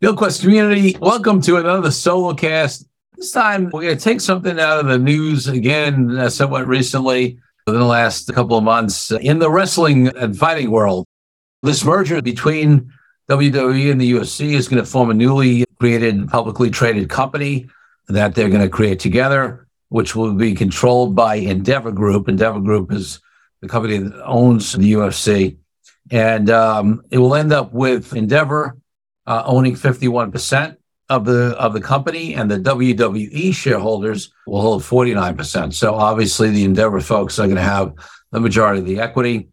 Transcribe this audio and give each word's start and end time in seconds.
DealQuest 0.00 0.42
community, 0.42 0.96
welcome 1.00 1.40
to 1.40 1.56
another 1.56 1.90
solo 1.90 2.32
cast. 2.32 2.86
This 3.16 3.32
time, 3.32 3.64
we're 3.64 3.82
going 3.82 3.96
to 3.98 4.00
take 4.00 4.20
something 4.20 4.60
out 4.60 4.78
of 4.78 4.86
the 4.86 4.96
news 4.96 5.48
again, 5.48 6.16
uh, 6.16 6.30
somewhat 6.30 6.68
recently, 6.68 7.36
within 7.66 7.80
the 7.80 7.86
last 7.86 8.32
couple 8.32 8.56
of 8.56 8.62
months, 8.62 9.10
in 9.10 9.40
the 9.40 9.50
wrestling 9.50 10.06
and 10.16 10.38
fighting 10.38 10.70
world. 10.70 11.04
This 11.64 11.84
merger 11.84 12.22
between 12.22 12.92
WWE 13.28 13.90
and 13.90 14.00
the 14.00 14.12
UFC 14.12 14.52
is 14.52 14.68
going 14.68 14.80
to 14.80 14.88
form 14.88 15.10
a 15.10 15.14
newly 15.14 15.64
created 15.80 16.28
publicly 16.28 16.70
traded 16.70 17.10
company 17.10 17.68
that 18.06 18.36
they're 18.36 18.50
going 18.50 18.62
to 18.62 18.68
create 18.68 19.00
together, 19.00 19.66
which 19.88 20.14
will 20.14 20.32
be 20.32 20.54
controlled 20.54 21.16
by 21.16 21.34
Endeavor 21.34 21.90
Group. 21.90 22.28
Endeavor 22.28 22.60
Group 22.60 22.92
is 22.92 23.18
the 23.62 23.68
company 23.68 23.98
that 23.98 24.24
owns 24.24 24.74
the 24.74 24.92
UFC. 24.92 25.56
And 26.12 26.50
um, 26.50 27.02
it 27.10 27.18
will 27.18 27.34
end 27.34 27.52
up 27.52 27.72
with 27.72 28.14
Endeavor 28.14 28.77
uh, 29.28 29.42
owning 29.44 29.74
51% 29.74 30.76
of 31.10 31.26
the 31.26 31.54
of 31.58 31.74
the 31.74 31.80
company, 31.80 32.34
and 32.34 32.50
the 32.50 32.58
WWE 32.58 33.54
shareholders 33.54 34.32
will 34.46 34.62
hold 34.62 34.82
49%. 34.82 35.74
So 35.74 35.94
obviously, 35.94 36.50
the 36.50 36.64
Endeavor 36.64 37.00
folks 37.00 37.38
are 37.38 37.46
going 37.46 37.56
to 37.56 37.62
have 37.62 37.92
the 38.32 38.40
majority 38.40 38.80
of 38.80 38.86
the 38.86 39.00
equity. 39.00 39.50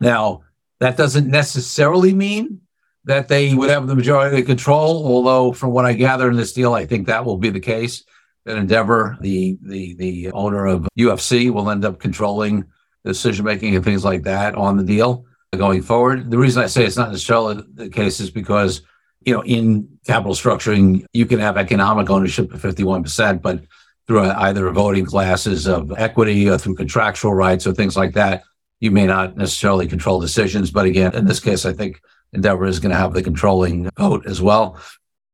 Now, 0.00 0.42
that 0.80 0.96
doesn't 0.96 1.28
necessarily 1.28 2.12
mean 2.12 2.60
that 3.04 3.28
they 3.28 3.54
would 3.54 3.70
have 3.70 3.86
the 3.86 3.94
majority 3.94 4.36
of 4.36 4.44
the 4.44 4.52
control, 4.52 5.06
although 5.06 5.52
from 5.52 5.70
what 5.70 5.84
I 5.84 5.92
gather 5.92 6.28
in 6.28 6.36
this 6.36 6.52
deal, 6.52 6.74
I 6.74 6.86
think 6.86 7.06
that 7.06 7.24
will 7.24 7.38
be 7.38 7.50
the 7.50 7.60
case. 7.60 8.04
That 8.44 8.56
Endeavor, 8.56 9.16
the 9.20 9.58
the 9.62 9.94
the 9.94 10.32
owner 10.32 10.66
of 10.66 10.88
UFC, 10.98 11.52
will 11.52 11.70
end 11.70 11.84
up 11.84 12.00
controlling 12.00 12.64
decision 13.04 13.44
making 13.44 13.76
and 13.76 13.84
things 13.84 14.04
like 14.04 14.24
that 14.24 14.56
on 14.56 14.76
the 14.76 14.84
deal 14.84 15.24
going 15.58 15.82
forward. 15.82 16.30
The 16.30 16.38
reason 16.38 16.62
I 16.62 16.66
say 16.66 16.84
it's 16.84 16.96
not 16.96 17.10
necessarily 17.10 17.62
the 17.74 17.90
case 17.90 18.20
is 18.20 18.30
because, 18.30 18.82
you 19.20 19.34
know, 19.34 19.44
in 19.44 19.98
capital 20.06 20.34
structuring, 20.34 21.04
you 21.12 21.26
can 21.26 21.38
have 21.40 21.58
economic 21.58 22.08
ownership 22.08 22.52
of 22.52 22.62
51%, 22.62 23.42
but 23.42 23.62
through 24.06 24.22
either 24.22 24.70
voting 24.70 25.04
classes 25.04 25.66
of 25.68 25.92
equity 25.96 26.48
or 26.48 26.56
through 26.56 26.74
contractual 26.74 27.34
rights 27.34 27.66
or 27.66 27.72
things 27.72 27.96
like 27.96 28.14
that, 28.14 28.44
you 28.80 28.90
may 28.90 29.06
not 29.06 29.36
necessarily 29.36 29.86
control 29.86 30.20
decisions. 30.20 30.70
But 30.70 30.86
again, 30.86 31.14
in 31.14 31.26
this 31.26 31.38
case, 31.38 31.66
I 31.66 31.72
think 31.72 32.00
Endeavor 32.32 32.64
is 32.64 32.80
going 32.80 32.92
to 32.92 32.98
have 32.98 33.12
the 33.12 33.22
controlling 33.22 33.90
vote 33.98 34.26
as 34.26 34.40
well. 34.40 34.80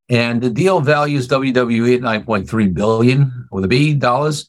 And 0.08 0.42
the 0.42 0.50
deal 0.50 0.80
values 0.80 1.28
WWE 1.28 1.96
at 1.96 2.24
9.3 2.26 2.74
billion 2.74 3.48
with 3.52 3.64
a 3.64 3.68
B 3.68 3.94
dollars 3.94 4.48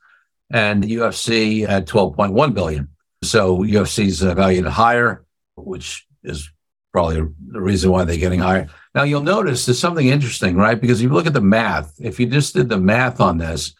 and 0.50 0.84
UFC 0.84 1.68
at 1.70 1.86
12.1 1.86 2.54
billion. 2.56 2.90
So 3.24 3.60
UFC's 3.60 4.22
valued 4.22 4.66
higher 4.66 5.26
which 5.66 6.08
is 6.24 6.52
probably 6.92 7.18
the 7.52 7.62
reason 7.62 7.92
why 7.92 8.04
they're 8.04 8.18
getting 8.18 8.40
higher. 8.40 8.68
Now 8.96 9.04
you'll 9.04 9.22
notice 9.22 9.66
there's 9.66 9.80
something 9.80 10.08
interesting, 10.08 10.56
right? 10.56 10.80
Because 10.80 11.00
if 11.00 11.04
you 11.04 11.14
look 11.14 11.28
at 11.28 11.34
the 11.34 11.42
math, 11.42 11.94
if 12.00 12.20
you 12.20 12.26
just 12.26 12.56
did 12.56 12.70
the 12.70 12.80
math 12.80 13.22
on 13.22 13.38
this, 13.38 13.74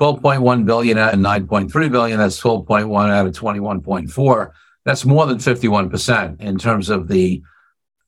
12.1 0.00 0.66
billion 0.66 0.98
out 0.98 1.14
of 1.14 1.20
9.3 1.20 1.90
billion, 1.90 2.18
that's 2.18 2.40
12.1 2.40 3.10
out 3.10 3.26
of 3.26 3.32
21.4. 3.32 4.50
That's 4.84 5.04
more 5.04 5.26
than 5.26 5.38
51% 5.38 6.40
in 6.40 6.58
terms 6.58 6.90
of 6.90 7.08
the, 7.08 7.42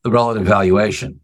the 0.03 0.11
relative 0.11 0.44
valuation. 0.44 1.21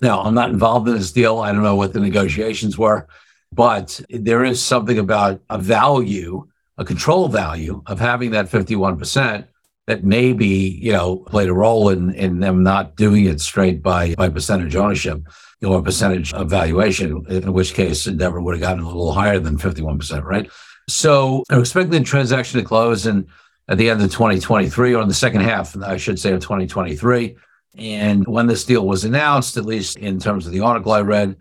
Now, 0.00 0.22
I'm 0.22 0.34
not 0.34 0.50
involved 0.50 0.88
in 0.88 0.94
this 0.94 1.12
deal. 1.12 1.38
I 1.38 1.52
don't 1.52 1.62
know 1.62 1.76
what 1.76 1.92
the 1.92 2.00
negotiations 2.00 2.76
were, 2.76 3.06
but 3.52 4.00
there 4.08 4.44
is 4.44 4.60
something 4.60 4.98
about 4.98 5.40
a 5.48 5.58
value, 5.58 6.48
a 6.76 6.84
control 6.84 7.28
value 7.28 7.82
of 7.86 8.00
having 8.00 8.32
that 8.32 8.46
51% 8.46 9.46
that 9.86 10.04
maybe 10.04 10.46
you 10.46 10.92
know 10.92 11.16
played 11.16 11.48
a 11.48 11.54
role 11.54 11.88
in 11.90 12.14
in 12.14 12.40
them 12.40 12.62
not 12.62 12.96
doing 12.96 13.26
it 13.26 13.40
straight 13.40 13.82
by 13.82 14.14
by 14.14 14.28
percentage 14.28 14.76
ownership 14.76 15.22
you 15.60 15.68
know, 15.68 15.74
or 15.74 15.82
percentage 15.82 16.32
of 16.34 16.50
valuation. 16.50 17.24
In 17.28 17.52
which 17.52 17.74
case, 17.74 18.06
Endeavor 18.06 18.40
would 18.40 18.54
have 18.54 18.60
gotten 18.60 18.82
a 18.82 18.86
little 18.86 19.12
higher 19.12 19.38
than 19.38 19.58
fifty 19.58 19.82
one 19.82 19.98
percent, 19.98 20.24
right? 20.24 20.50
So 20.88 21.44
I'm 21.50 21.60
expecting 21.60 21.92
the 21.92 22.00
transaction 22.00 22.60
to 22.60 22.66
close 22.66 23.06
in 23.06 23.26
at 23.68 23.78
the 23.78 23.88
end 23.88 24.02
of 24.02 24.12
2023 24.12 24.94
or 24.94 25.02
in 25.02 25.08
the 25.08 25.14
second 25.14 25.40
half, 25.40 25.76
I 25.78 25.96
should 25.96 26.18
say, 26.18 26.32
of 26.32 26.40
2023. 26.40 27.36
And 27.76 28.26
when 28.26 28.46
this 28.46 28.64
deal 28.64 28.86
was 28.86 29.04
announced, 29.04 29.56
at 29.56 29.64
least 29.64 29.96
in 29.96 30.20
terms 30.20 30.46
of 30.46 30.52
the 30.52 30.60
article 30.60 30.92
I 30.92 31.00
read 31.00 31.36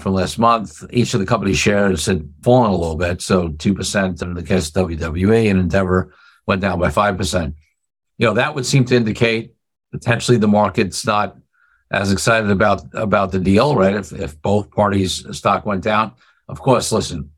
from 0.00 0.14
last 0.14 0.38
month, 0.38 0.84
each 0.90 1.14
of 1.14 1.20
the 1.20 1.26
company 1.26 1.54
shares 1.54 2.06
had 2.06 2.28
fallen 2.42 2.70
a 2.70 2.76
little 2.76 2.96
bit. 2.96 3.22
So 3.22 3.50
2% 3.50 4.22
in 4.22 4.34
the 4.34 4.42
case 4.42 4.68
of 4.68 4.88
WWE 4.88 5.50
and 5.50 5.60
Endeavor 5.60 6.12
went 6.46 6.60
down 6.60 6.78
by 6.78 6.88
5% 6.88 7.54
you 8.18 8.26
know, 8.26 8.34
that 8.34 8.54
would 8.54 8.66
seem 8.66 8.84
to 8.86 8.96
indicate 8.96 9.54
potentially 9.92 10.36
the 10.36 10.48
market's 10.48 11.06
not 11.06 11.36
as 11.90 12.12
excited 12.12 12.50
about 12.50 12.82
about 12.92 13.32
the 13.32 13.38
deal, 13.38 13.74
right? 13.74 13.94
If 13.94 14.12
if 14.12 14.40
both 14.42 14.70
parties' 14.70 15.24
stock 15.36 15.64
went 15.64 15.82
down, 15.82 16.12
of 16.48 16.60
course. 16.60 16.92
Listen, 16.92 17.30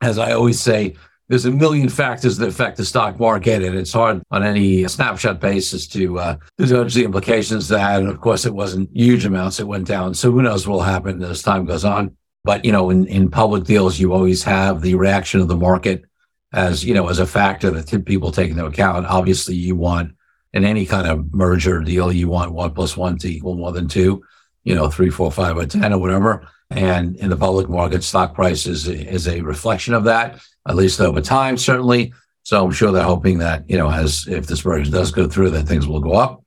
as 0.00 0.18
I 0.18 0.32
always 0.32 0.60
say, 0.60 0.96
there's 1.28 1.44
a 1.44 1.50
million 1.50 1.88
factors 1.88 2.36
that 2.38 2.48
affect 2.48 2.78
the 2.78 2.84
stock 2.84 3.20
market, 3.20 3.62
and 3.62 3.76
it's 3.76 3.92
hard 3.92 4.22
on 4.30 4.42
any 4.42 4.88
snapshot 4.88 5.40
basis 5.40 5.86
to 5.88 6.18
uh, 6.18 6.36
judge 6.60 6.94
the 6.94 7.04
implications 7.04 7.70
of 7.70 7.78
that. 7.78 8.00
And 8.00 8.08
of 8.08 8.20
course, 8.20 8.44
it 8.44 8.54
wasn't 8.54 8.90
huge 8.92 9.24
amounts; 9.24 9.60
it 9.60 9.68
went 9.68 9.86
down. 9.86 10.14
So 10.14 10.32
who 10.32 10.42
knows 10.42 10.66
what 10.66 10.74
will 10.74 10.82
happen 10.82 11.22
as 11.22 11.42
time 11.42 11.64
goes 11.64 11.84
on? 11.84 12.16
But 12.42 12.64
you 12.64 12.72
know, 12.72 12.90
in 12.90 13.06
in 13.06 13.30
public 13.30 13.64
deals, 13.64 14.00
you 14.00 14.12
always 14.12 14.42
have 14.42 14.80
the 14.80 14.94
reaction 14.94 15.40
of 15.40 15.48
the 15.48 15.56
market 15.56 16.04
as 16.52 16.84
you 16.84 16.94
know 16.94 17.08
as 17.08 17.18
a 17.18 17.26
factor 17.26 17.70
that 17.70 18.04
people 18.04 18.32
take 18.32 18.50
into 18.50 18.66
account. 18.66 19.06
Obviously, 19.06 19.54
you 19.54 19.76
want 19.76 20.12
in 20.52 20.64
any 20.64 20.86
kind 20.86 21.06
of 21.06 21.32
merger 21.34 21.80
deal, 21.80 22.12
you 22.12 22.28
want 22.28 22.52
one 22.52 22.72
plus 22.72 22.96
one 22.96 23.18
to 23.18 23.28
equal 23.28 23.56
more 23.56 23.72
than 23.72 23.88
two, 23.88 24.22
you 24.64 24.74
know, 24.74 24.88
three, 24.88 25.10
four, 25.10 25.30
five, 25.30 25.56
or 25.56 25.66
ten, 25.66 25.92
or 25.92 25.98
whatever. 25.98 26.48
And 26.70 27.16
in 27.16 27.30
the 27.30 27.36
public 27.36 27.68
market, 27.68 28.02
stock 28.02 28.34
price 28.34 28.66
is 28.66 28.88
is 28.88 29.28
a 29.28 29.40
reflection 29.42 29.94
of 29.94 30.04
that, 30.04 30.40
at 30.66 30.76
least 30.76 31.00
over 31.00 31.20
time, 31.20 31.56
certainly. 31.56 32.12
So 32.42 32.64
I'm 32.64 32.72
sure 32.72 32.92
they're 32.92 33.02
hoping 33.02 33.38
that 33.38 33.68
you 33.68 33.76
know, 33.76 33.90
as 33.90 34.26
if 34.28 34.46
this 34.46 34.64
merger 34.64 34.90
does 34.90 35.10
go 35.10 35.28
through, 35.28 35.50
that 35.50 35.66
things 35.66 35.86
will 35.86 36.00
go 36.00 36.12
up. 36.12 36.42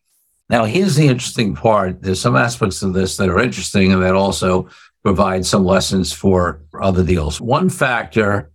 Now, 0.50 0.66
here's 0.66 0.96
the 0.96 1.08
interesting 1.08 1.54
part. 1.54 2.02
There's 2.02 2.20
some 2.20 2.36
aspects 2.36 2.82
of 2.82 2.94
this 2.94 3.18
that 3.18 3.30
are 3.30 3.40
interesting, 3.40 3.94
and 3.94 4.02
that 4.02 4.16
also 4.16 4.70
provide 5.04 5.46
some 5.46 5.64
lessons 5.64 6.12
for 6.12 6.62
other 6.82 7.04
deals. 7.04 7.40
One 7.40 7.70
factor 7.70 8.52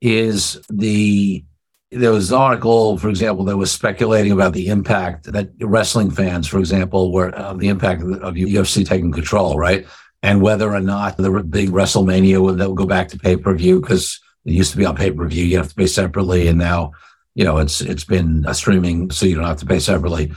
is 0.00 0.60
the 0.68 1.44
there 1.92 2.10
was 2.10 2.32
an 2.32 2.38
article, 2.38 2.98
for 2.98 3.08
example, 3.08 3.44
that 3.44 3.56
was 3.56 3.70
speculating 3.70 4.32
about 4.32 4.52
the 4.52 4.68
impact 4.68 5.32
that 5.32 5.50
wrestling 5.60 6.10
fans, 6.10 6.48
for 6.48 6.58
example, 6.58 7.12
were 7.12 7.34
uh, 7.38 7.54
the 7.54 7.68
impact 7.68 8.02
of, 8.02 8.34
UFC 8.34 8.84
taking 8.84 9.12
control, 9.12 9.56
right? 9.56 9.86
And 10.22 10.42
whether 10.42 10.72
or 10.74 10.80
not 10.80 11.16
the 11.16 11.30
big 11.44 11.70
WrestleMania 11.70 12.42
would 12.42 12.58
go 12.76 12.86
back 12.86 13.08
to 13.08 13.18
pay 13.18 13.36
per 13.36 13.54
view 13.54 13.80
because 13.80 14.20
it 14.44 14.52
used 14.52 14.72
to 14.72 14.76
be 14.76 14.84
on 14.84 14.96
pay 14.96 15.12
per 15.12 15.26
view, 15.26 15.44
you 15.44 15.56
have 15.58 15.68
to 15.68 15.74
pay 15.74 15.86
separately, 15.86 16.48
and 16.48 16.58
now 16.58 16.92
you 17.34 17.44
know 17.44 17.58
it's 17.58 17.80
it's 17.80 18.04
been 18.04 18.44
streaming, 18.52 19.10
so 19.10 19.26
you 19.26 19.36
don't 19.36 19.44
have 19.44 19.58
to 19.58 19.66
pay 19.66 19.78
separately. 19.78 20.32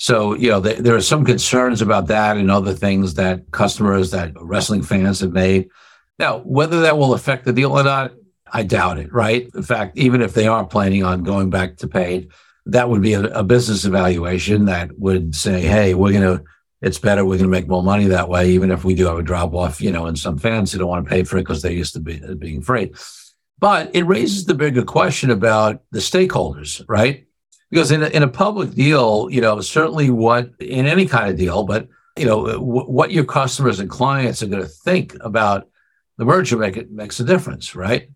So, 0.00 0.32
you 0.34 0.48
know, 0.48 0.60
there 0.60 0.96
are 0.96 1.02
some 1.02 1.26
concerns 1.26 1.82
about 1.82 2.06
that 2.06 2.38
and 2.38 2.50
other 2.50 2.72
things 2.72 3.14
that 3.14 3.50
customers, 3.50 4.12
that 4.12 4.32
wrestling 4.40 4.80
fans 4.82 5.20
have 5.20 5.32
made. 5.32 5.68
Now, 6.18 6.38
whether 6.38 6.80
that 6.80 6.96
will 6.96 7.12
affect 7.12 7.44
the 7.44 7.52
deal 7.52 7.72
or 7.72 7.84
not, 7.84 8.12
I 8.52 8.62
doubt 8.62 8.98
it, 8.98 9.12
right? 9.12 9.48
In 9.54 9.62
fact, 9.62 9.96
even 9.96 10.22
if 10.22 10.34
they 10.34 10.46
are 10.46 10.64
planning 10.64 11.04
on 11.04 11.22
going 11.22 11.50
back 11.50 11.76
to 11.78 11.88
paid, 11.88 12.30
that 12.66 12.88
would 12.88 13.02
be 13.02 13.14
a, 13.14 13.22
a 13.22 13.42
business 13.42 13.84
evaluation 13.84 14.66
that 14.66 14.98
would 14.98 15.34
say, 15.34 15.62
hey, 15.62 15.94
we're 15.94 16.12
going 16.12 16.38
to 16.38 16.44
it's 16.82 16.98
better. 16.98 17.24
We're 17.24 17.36
going 17.36 17.40
to 17.40 17.48
make 17.48 17.68
more 17.68 17.82
money 17.82 18.06
that 18.06 18.28
way, 18.28 18.50
even 18.50 18.70
if 18.70 18.84
we 18.84 18.94
do 18.94 19.06
have 19.06 19.18
a 19.18 19.22
drop 19.22 19.52
off, 19.54 19.82
you 19.82 19.92
know, 19.92 20.06
and 20.06 20.18
some 20.18 20.38
fans 20.38 20.72
who 20.72 20.78
don't 20.78 20.88
want 20.88 21.04
to 21.04 21.10
pay 21.10 21.24
for 21.24 21.36
it 21.36 21.42
because 21.42 21.60
they're 21.60 21.72
used 21.72 21.92
to 21.94 22.00
be, 22.00 22.22
uh, 22.24 22.34
being 22.34 22.62
free. 22.62 22.92
But 23.58 23.94
it 23.94 24.04
raises 24.04 24.46
the 24.46 24.54
bigger 24.54 24.82
question 24.82 25.30
about 25.30 25.82
the 25.90 25.98
stakeholders, 25.98 26.82
right? 26.88 27.26
Because 27.70 27.90
in 27.90 28.02
a, 28.02 28.06
in 28.08 28.22
a 28.22 28.28
public 28.28 28.72
deal, 28.72 29.28
you 29.30 29.42
know, 29.42 29.60
certainly 29.60 30.08
what 30.08 30.50
in 30.58 30.86
any 30.86 31.06
kind 31.06 31.28
of 31.30 31.36
deal, 31.36 31.64
but 31.64 31.88
you 32.16 32.24
know, 32.24 32.46
uh, 32.46 32.52
w- 32.54 32.86
what 32.86 33.12
your 33.12 33.24
customers 33.24 33.78
and 33.78 33.90
clients 33.90 34.42
are 34.42 34.46
going 34.46 34.62
to 34.62 34.68
think 34.68 35.14
about 35.20 35.68
the 36.16 36.24
merger 36.24 36.56
make 36.56 36.76
it 36.76 36.90
makes 36.90 37.20
a 37.20 37.24
difference, 37.24 37.76
right? 37.76 38.10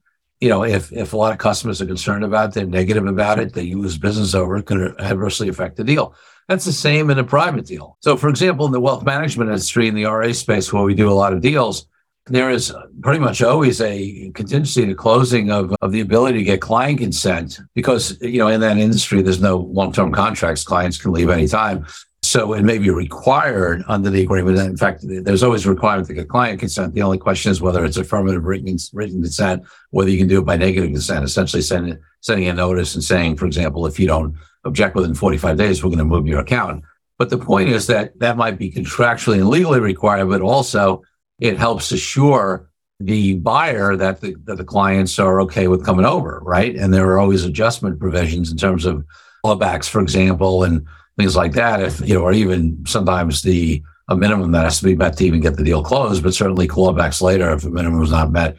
You 0.45 0.51
know, 0.51 0.63
if 0.63 0.93
if 0.93 1.15
a 1.15 1.17
lot 1.17 1.33
of 1.33 1.39
customers 1.39 1.81
are 1.81 1.87
concerned 1.87 2.23
about 2.23 2.51
it, 2.51 2.55
they're 2.55 2.67
negative 2.67 3.07
about 3.07 3.39
it, 3.39 3.55
they 3.55 3.73
lose 3.73 3.97
business 3.97 4.35
over 4.35 4.59
it, 4.59 4.67
could 4.67 5.01
adversely 5.01 5.49
affect 5.49 5.77
the 5.77 5.85
deal. 5.85 6.15
That's 6.49 6.67
the 6.67 6.73
same 6.87 7.09
in 7.09 7.19
a 7.19 7.25
private 7.25 7.65
deal. 7.65 7.97
So, 8.01 8.19
for 8.19 8.29
example, 8.29 8.67
in 8.67 8.73
the 8.73 8.79
wealth 8.79 9.05
management 9.05 9.49
industry, 9.49 9.89
in 9.89 9.95
the 9.95 10.05
RIA 10.05 10.35
space, 10.35 10.71
where 10.71 10.83
we 10.83 10.95
do 10.95 11.09
a 11.09 11.17
lot 11.23 11.33
of 11.33 11.41
deals, 11.41 11.87
there 12.27 12.51
is 12.51 12.75
pretty 13.01 13.21
much 13.21 13.41
always 13.41 13.81
a 13.81 14.31
contingency 14.35 14.85
to 14.85 14.95
closing 14.95 15.51
of, 15.51 15.75
of 15.81 15.93
the 15.93 16.01
ability 16.01 16.41
to 16.41 16.45
get 16.45 16.61
client 16.61 16.99
consent 16.99 17.59
because, 17.75 18.21
you 18.21 18.39
know, 18.39 18.49
in 18.49 18.61
that 18.61 18.77
industry, 18.77 19.23
there's 19.23 19.41
no 19.41 19.57
long-term 19.57 20.13
contracts. 20.13 20.63
Clients 20.63 21.01
can 21.01 21.13
leave 21.13 21.31
anytime. 21.31 21.87
So 22.35 22.53
it 22.55 22.65
may 22.65 22.79
be 22.79 22.91
required 22.91 23.85
under 23.87 24.11
the 24.11 24.21
agreement. 24.21 24.59
In 24.59 24.77
fact, 24.77 25.05
there's 25.05 25.45
always 25.45 25.67
a 25.67 25.71
requirement 25.71 26.09
to 26.09 26.15
get 26.15 26.29
client 26.29 26.59
consent. 26.59 26.93
The 26.93 27.03
only 27.03 27.17
question 27.17 27.53
is 27.53 27.61
whether 27.61 27.85
it's 27.85 27.97
affirmative 27.97 28.43
written, 28.43 28.77
written 28.93 29.23
consent, 29.23 29.63
whether 29.91 30.11
you 30.11 30.19
can 30.19 30.27
do 30.27 30.41
it 30.41 30.45
by 30.45 30.57
negative 30.57 30.91
consent, 30.91 31.25
essentially 31.25 31.63
sending, 31.63 31.97
sending 32.23 32.49
a 32.49 32.53
notice 32.53 32.97
and 32.97 33.05
saying, 33.05 33.37
for 33.37 33.47
example, 33.47 33.87
if 33.87 34.01
you 34.01 34.09
don't 34.09 34.35
object 34.65 34.97
within 34.97 35.15
45 35.15 35.57
days, 35.57 35.85
we're 35.85 35.91
going 35.91 36.01
to 36.01 36.05
move 36.05 36.27
your 36.27 36.41
account. 36.41 36.83
But 37.19 37.31
the 37.31 37.39
point 37.39 37.69
is 37.69 37.87
that 37.87 38.19
that 38.19 38.37
might 38.37 38.59
be 38.59 38.73
contractually 38.73 39.37
and 39.37 39.49
legally 39.49 39.79
required, 39.79 40.29
but 40.29 40.41
also 40.41 41.05
it 41.39 41.57
helps 41.57 41.93
assure 41.93 42.69
the 42.99 43.35
buyer 43.35 43.95
that 43.95 44.23
the, 44.23 44.35
that 44.43 44.57
the 44.57 44.65
clients 44.65 45.21
are 45.21 45.41
okay 45.43 45.69
with 45.69 45.87
coming 45.87 46.05
over, 46.05 46.41
right? 46.43 46.75
And 46.75 46.93
there 46.93 47.09
are 47.11 47.21
always 47.21 47.45
adjustment 47.45 48.01
provisions 48.01 48.51
in 48.51 48.57
terms 48.57 48.87
of 48.87 49.05
clawbacks, 49.45 49.89
for 49.89 50.01
example, 50.01 50.65
and 50.65 50.85
things 51.19 51.37
like 51.37 51.53
that. 51.53 51.81
If 51.83 52.01
you 52.01 52.15
know, 52.15 52.23
or 52.23 52.33
even 52.33 52.85
sometimes 52.87 53.43
the 53.43 53.83
a 54.09 54.17
minimum 54.17 54.53
that 54.53 54.65
has 54.65 54.79
to 54.81 54.85
be 54.85 54.95
met 54.95 55.17
to 55.17 55.25
even 55.25 55.41
get 55.41 55.57
the 55.57 55.65
deal 55.65 55.83
closed, 55.83 56.23
but 56.23 56.35
certainly 56.35 56.69
clawbacks 56.69 57.23
later 57.23 57.51
if 57.53 57.65
a 57.65 57.71
minimum 57.71 58.03
is 58.03 58.11
not 58.11 58.31
met, 58.31 58.57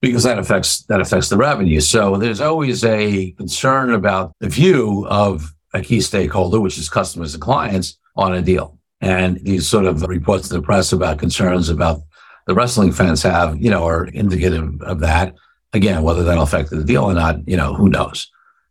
because 0.00 0.24
that 0.24 0.38
affects 0.38 0.82
that 0.84 1.00
affects 1.00 1.28
the 1.28 1.36
revenue. 1.36 1.80
So 1.80 2.16
there's 2.16 2.40
always 2.40 2.84
a 2.84 3.30
concern 3.32 3.92
about 3.92 4.32
the 4.40 4.48
view 4.48 5.06
of 5.08 5.54
a 5.74 5.82
key 5.82 6.00
stakeholder, 6.00 6.60
which 6.60 6.78
is 6.78 6.88
customers 6.88 7.34
and 7.34 7.42
clients, 7.42 7.98
on 8.16 8.34
a 8.34 8.42
deal. 8.42 8.78
And 9.00 9.38
these 9.44 9.68
sort 9.68 9.84
of 9.84 10.02
reports 10.02 10.48
to 10.48 10.54
the 10.54 10.62
press 10.62 10.92
about 10.92 11.18
concerns 11.18 11.68
about 11.68 12.00
the 12.46 12.54
wrestling 12.54 12.92
fans 12.92 13.22
have, 13.22 13.56
you 13.62 13.70
know, 13.70 13.86
are 13.86 14.06
indicative 14.06 14.82
of 14.82 15.00
that. 15.00 15.34
Again, 15.72 16.02
whether 16.02 16.24
that'll 16.24 16.42
affect 16.42 16.70
the 16.70 16.82
deal 16.82 17.04
or 17.04 17.14
not, 17.14 17.46
you 17.46 17.56
know, 17.56 17.74
who 17.74 17.88
knows. 17.88 18.28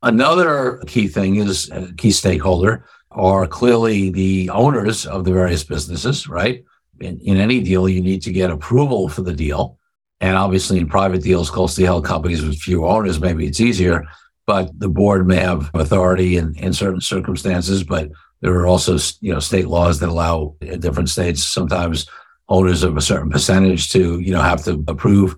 Another 0.08 0.82
key 0.88 1.10
thing 1.10 1.36
is 1.36 1.70
a 1.70 1.94
key 1.96 2.12
stakeholder 2.12 2.86
are 3.12 3.46
clearly 3.46 4.10
the 4.10 4.50
owners 4.52 5.06
of 5.06 5.26
the 5.26 5.34
various 5.34 5.66
businesses, 5.66 6.30
right? 6.30 6.64
In, 7.02 7.20
in 7.20 7.36
any 7.36 7.62
deal, 7.62 7.90
you 7.90 8.02
need 8.02 8.22
to 8.22 8.32
get 8.32 8.50
approval 8.50 9.10
for 9.10 9.22
the 9.22 9.34
deal. 9.34 9.78
And 10.22 10.38
obviously, 10.38 10.80
in 10.80 10.88
private 10.88 11.24
deals, 11.24 11.50
closely 11.50 11.84
held 11.84 12.06
companies 12.06 12.42
with 12.42 12.58
few 12.58 12.88
owners, 12.88 13.20
maybe 13.20 13.48
it's 13.48 13.60
easier, 13.60 14.06
but 14.46 14.72
the 14.80 14.88
board 14.88 15.28
may 15.28 15.42
have 15.42 15.70
authority 15.74 16.38
in, 16.38 16.56
in 16.56 16.72
certain 16.72 17.02
circumstances. 17.02 17.84
But 17.84 18.10
there 18.40 18.54
are 18.54 18.66
also, 18.66 18.98
you 19.20 19.34
know, 19.34 19.42
state 19.42 19.68
laws 19.68 20.00
that 20.00 20.08
allow 20.08 20.56
in 20.62 20.80
different 20.80 21.10
states 21.10 21.44
sometimes 21.44 22.10
owners 22.48 22.82
of 22.82 22.96
a 22.96 23.02
certain 23.02 23.30
percentage 23.30 23.92
to, 23.92 24.22
you 24.22 24.32
know, 24.32 24.42
have 24.42 24.64
to 24.64 24.82
approve 24.88 25.36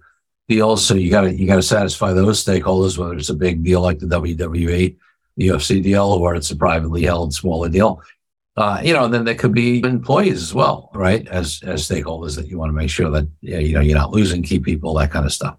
deals. 0.49 0.85
So 0.85 0.95
you 0.95 1.09
got 1.09 1.21
to 1.21 1.33
you 1.33 1.47
got 1.47 1.55
to 1.55 1.61
satisfy 1.61 2.11
those 2.11 2.43
stakeholders, 2.43 2.97
whether 2.97 3.13
it's 3.13 3.29
a 3.29 3.35
big 3.35 3.63
deal 3.63 3.79
like 3.79 3.99
the 3.99 4.07
WWE, 4.07 4.97
UFC 5.39 5.81
deal, 5.81 6.05
or 6.05 6.35
it's 6.35 6.51
a 6.51 6.55
privately 6.55 7.03
held 7.03 7.33
smaller 7.33 7.69
deal. 7.69 8.01
Uh, 8.57 8.81
you 8.83 8.91
know, 8.91 9.05
and 9.05 9.13
then 9.13 9.23
there 9.23 9.35
could 9.35 9.53
be 9.53 9.79
employees 9.85 10.41
as 10.41 10.53
well, 10.53 10.89
right? 10.93 11.25
As 11.29 11.61
as 11.63 11.87
stakeholders 11.87 12.35
that 12.35 12.47
you 12.47 12.57
want 12.57 12.69
to 12.69 12.73
make 12.73 12.89
sure 12.89 13.09
that 13.11 13.29
you 13.39 13.73
know 13.73 13.79
you're 13.79 13.97
not 13.97 14.11
losing 14.11 14.43
key 14.43 14.59
people, 14.59 14.93
that 14.95 15.11
kind 15.11 15.25
of 15.25 15.31
stuff. 15.31 15.55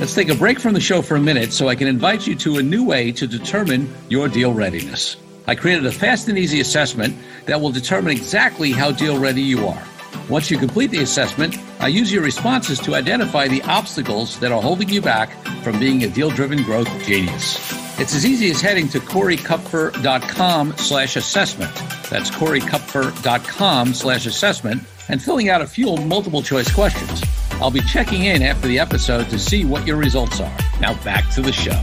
Let's 0.00 0.14
take 0.14 0.30
a 0.30 0.34
break 0.34 0.58
from 0.60 0.74
the 0.74 0.80
show 0.80 1.02
for 1.02 1.16
a 1.16 1.20
minute 1.20 1.52
so 1.52 1.68
I 1.68 1.74
can 1.74 1.88
invite 1.88 2.26
you 2.26 2.34
to 2.36 2.58
a 2.58 2.62
new 2.62 2.84
way 2.84 3.12
to 3.12 3.26
determine 3.26 3.92
your 4.08 4.28
deal 4.28 4.54
readiness. 4.54 5.16
I 5.46 5.54
created 5.54 5.86
a 5.86 5.92
fast 5.92 6.28
and 6.28 6.38
easy 6.38 6.60
assessment 6.60 7.16
that 7.46 7.60
will 7.60 7.70
determine 7.70 8.12
exactly 8.12 8.70
how 8.70 8.92
deal 8.92 9.18
ready 9.18 9.42
you 9.42 9.66
are. 9.66 9.82
Once 10.28 10.50
you 10.50 10.58
complete 10.58 10.90
the 10.90 11.02
assessment, 11.02 11.56
I 11.80 11.88
use 11.88 12.12
your 12.12 12.22
responses 12.22 12.78
to 12.80 12.94
identify 12.94 13.48
the 13.48 13.62
obstacles 13.62 14.38
that 14.40 14.52
are 14.52 14.60
holding 14.60 14.88
you 14.88 15.00
back 15.00 15.32
from 15.62 15.78
being 15.78 16.04
a 16.04 16.08
deal 16.08 16.30
driven 16.30 16.62
growth 16.62 16.88
genius. 17.04 17.56
It's 17.98 18.14
as 18.14 18.24
easy 18.24 18.50
as 18.50 18.60
heading 18.60 18.88
to 18.90 19.00
coreykupfer.com 19.00 20.76
slash 20.76 21.16
assessment. 21.16 21.74
That's 22.10 22.30
coreykupfer.com 22.30 23.94
slash 23.94 24.26
assessment 24.26 24.82
and 25.08 25.22
filling 25.22 25.48
out 25.48 25.62
a 25.62 25.66
few 25.66 25.96
multiple 25.96 26.42
choice 26.42 26.72
questions. 26.72 27.22
I'll 27.54 27.70
be 27.70 27.80
checking 27.80 28.24
in 28.24 28.42
after 28.42 28.68
the 28.68 28.78
episode 28.78 29.30
to 29.30 29.38
see 29.38 29.64
what 29.64 29.86
your 29.86 29.96
results 29.96 30.40
are. 30.40 30.58
Now 30.80 30.94
back 31.02 31.28
to 31.34 31.42
the 31.42 31.52
show. 31.52 31.82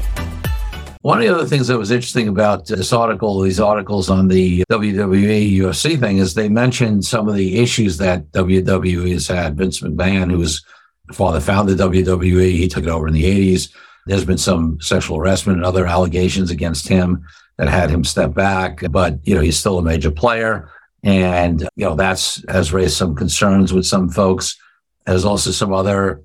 One 1.05 1.19
of 1.19 1.23
the 1.23 1.35
other 1.35 1.45
things 1.45 1.67
that 1.67 1.77
was 1.77 1.91
interesting 1.91 2.27
about 2.27 2.65
this 2.65 2.91
article, 2.91 3.39
these 3.39 3.59
articles 3.59 4.09
on 4.09 4.27
the 4.27 4.63
WWE 4.71 5.55
UFC 5.55 5.99
thing, 5.99 6.17
is 6.17 6.33
they 6.33 6.49
mentioned 6.49 7.05
some 7.05 7.29
of 7.29 7.35
the 7.35 7.59
issues 7.59 7.97
that 7.97 8.31
WWE 8.31 9.11
has 9.11 9.27
had. 9.27 9.55
Vince 9.55 9.81
McMahon, 9.81 10.31
who 10.31 10.39
was 10.39 10.65
the 11.05 11.13
father 11.13 11.39
founded 11.39 11.77
WWE, 11.77 12.49
he 12.53 12.67
took 12.67 12.85
it 12.85 12.89
over 12.89 13.07
in 13.07 13.13
the 13.13 13.23
80s. 13.23 13.71
There's 14.07 14.25
been 14.25 14.39
some 14.39 14.81
sexual 14.81 15.19
harassment 15.19 15.57
and 15.57 15.65
other 15.67 15.85
allegations 15.85 16.49
against 16.49 16.87
him 16.87 17.23
that 17.57 17.67
had 17.67 17.91
him 17.91 18.03
step 18.03 18.33
back, 18.33 18.81
but 18.89 19.19
you 19.27 19.35
know 19.35 19.41
he's 19.41 19.59
still 19.59 19.77
a 19.77 19.83
major 19.83 20.09
player, 20.09 20.71
and 21.03 21.69
you 21.75 21.85
know 21.85 21.93
that's 21.93 22.43
has 22.49 22.73
raised 22.73 22.97
some 22.97 23.13
concerns 23.13 23.71
with 23.71 23.85
some 23.85 24.09
folks. 24.09 24.57
There's 25.05 25.23
also 25.23 25.51
some 25.51 25.71
other 25.71 26.23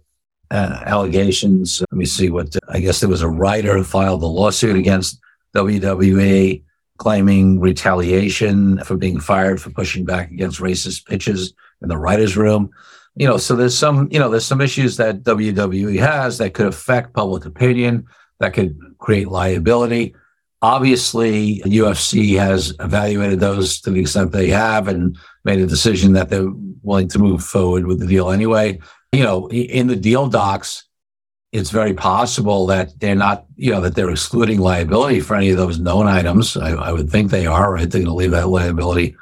uh, 0.50 0.82
allegations. 0.86 1.80
Let 1.90 1.98
me 1.98 2.04
see 2.04 2.30
what 2.30 2.56
I 2.68 2.80
guess 2.80 3.00
there 3.00 3.08
was 3.08 3.22
a 3.22 3.28
writer 3.28 3.76
who 3.76 3.84
filed 3.84 4.22
a 4.22 4.26
lawsuit 4.26 4.76
against 4.76 5.20
WWE 5.54 6.62
claiming 6.98 7.60
retaliation 7.60 8.78
for 8.84 8.96
being 8.96 9.20
fired 9.20 9.60
for 9.60 9.70
pushing 9.70 10.04
back 10.04 10.30
against 10.30 10.60
racist 10.60 11.06
pitches 11.06 11.54
in 11.82 11.88
the 11.88 11.96
writers' 11.96 12.36
room. 12.36 12.70
You 13.16 13.26
know, 13.26 13.38
so 13.38 13.56
there's 13.56 13.76
some, 13.76 14.08
you 14.10 14.18
know, 14.18 14.28
there's 14.28 14.44
some 14.44 14.60
issues 14.60 14.96
that 14.98 15.22
WWE 15.22 15.98
has 15.98 16.38
that 16.38 16.54
could 16.54 16.66
affect 16.66 17.14
public 17.14 17.44
opinion, 17.44 18.06
that 18.38 18.52
could 18.52 18.78
create 18.98 19.28
liability. 19.28 20.14
Obviously, 20.62 21.60
UFC 21.60 22.38
has 22.38 22.74
evaluated 22.80 23.40
those 23.40 23.80
to 23.80 23.90
the 23.90 24.00
extent 24.00 24.32
they 24.32 24.48
have 24.48 24.88
and 24.88 25.16
made 25.44 25.58
a 25.58 25.66
decision 25.66 26.12
that 26.12 26.28
they're 26.28 26.52
willing 26.82 27.08
to 27.08 27.18
move 27.18 27.42
forward 27.42 27.86
with 27.86 27.98
the 27.98 28.06
deal 28.06 28.30
anyway 28.30 28.78
you 29.12 29.22
know, 29.22 29.48
in 29.50 29.86
the 29.86 29.96
deal 29.96 30.28
docs, 30.28 30.84
it's 31.52 31.70
very 31.70 31.94
possible 31.94 32.66
that 32.66 32.98
they're 33.00 33.16
not, 33.16 33.44
you 33.56 33.72
know, 33.72 33.80
that 33.80 33.94
they're 33.96 34.10
excluding 34.10 34.60
liability 34.60 35.20
for 35.20 35.34
any 35.34 35.50
of 35.50 35.56
those 35.56 35.80
known 35.80 36.06
items. 36.06 36.56
I, 36.56 36.70
I 36.70 36.92
would 36.92 37.10
think 37.10 37.30
they 37.30 37.46
are, 37.46 37.72
right? 37.72 37.90
They're 37.90 38.02
going 38.02 38.06
to 38.06 38.14
leave 38.14 38.30
that 38.30 38.48
liability 38.48 39.16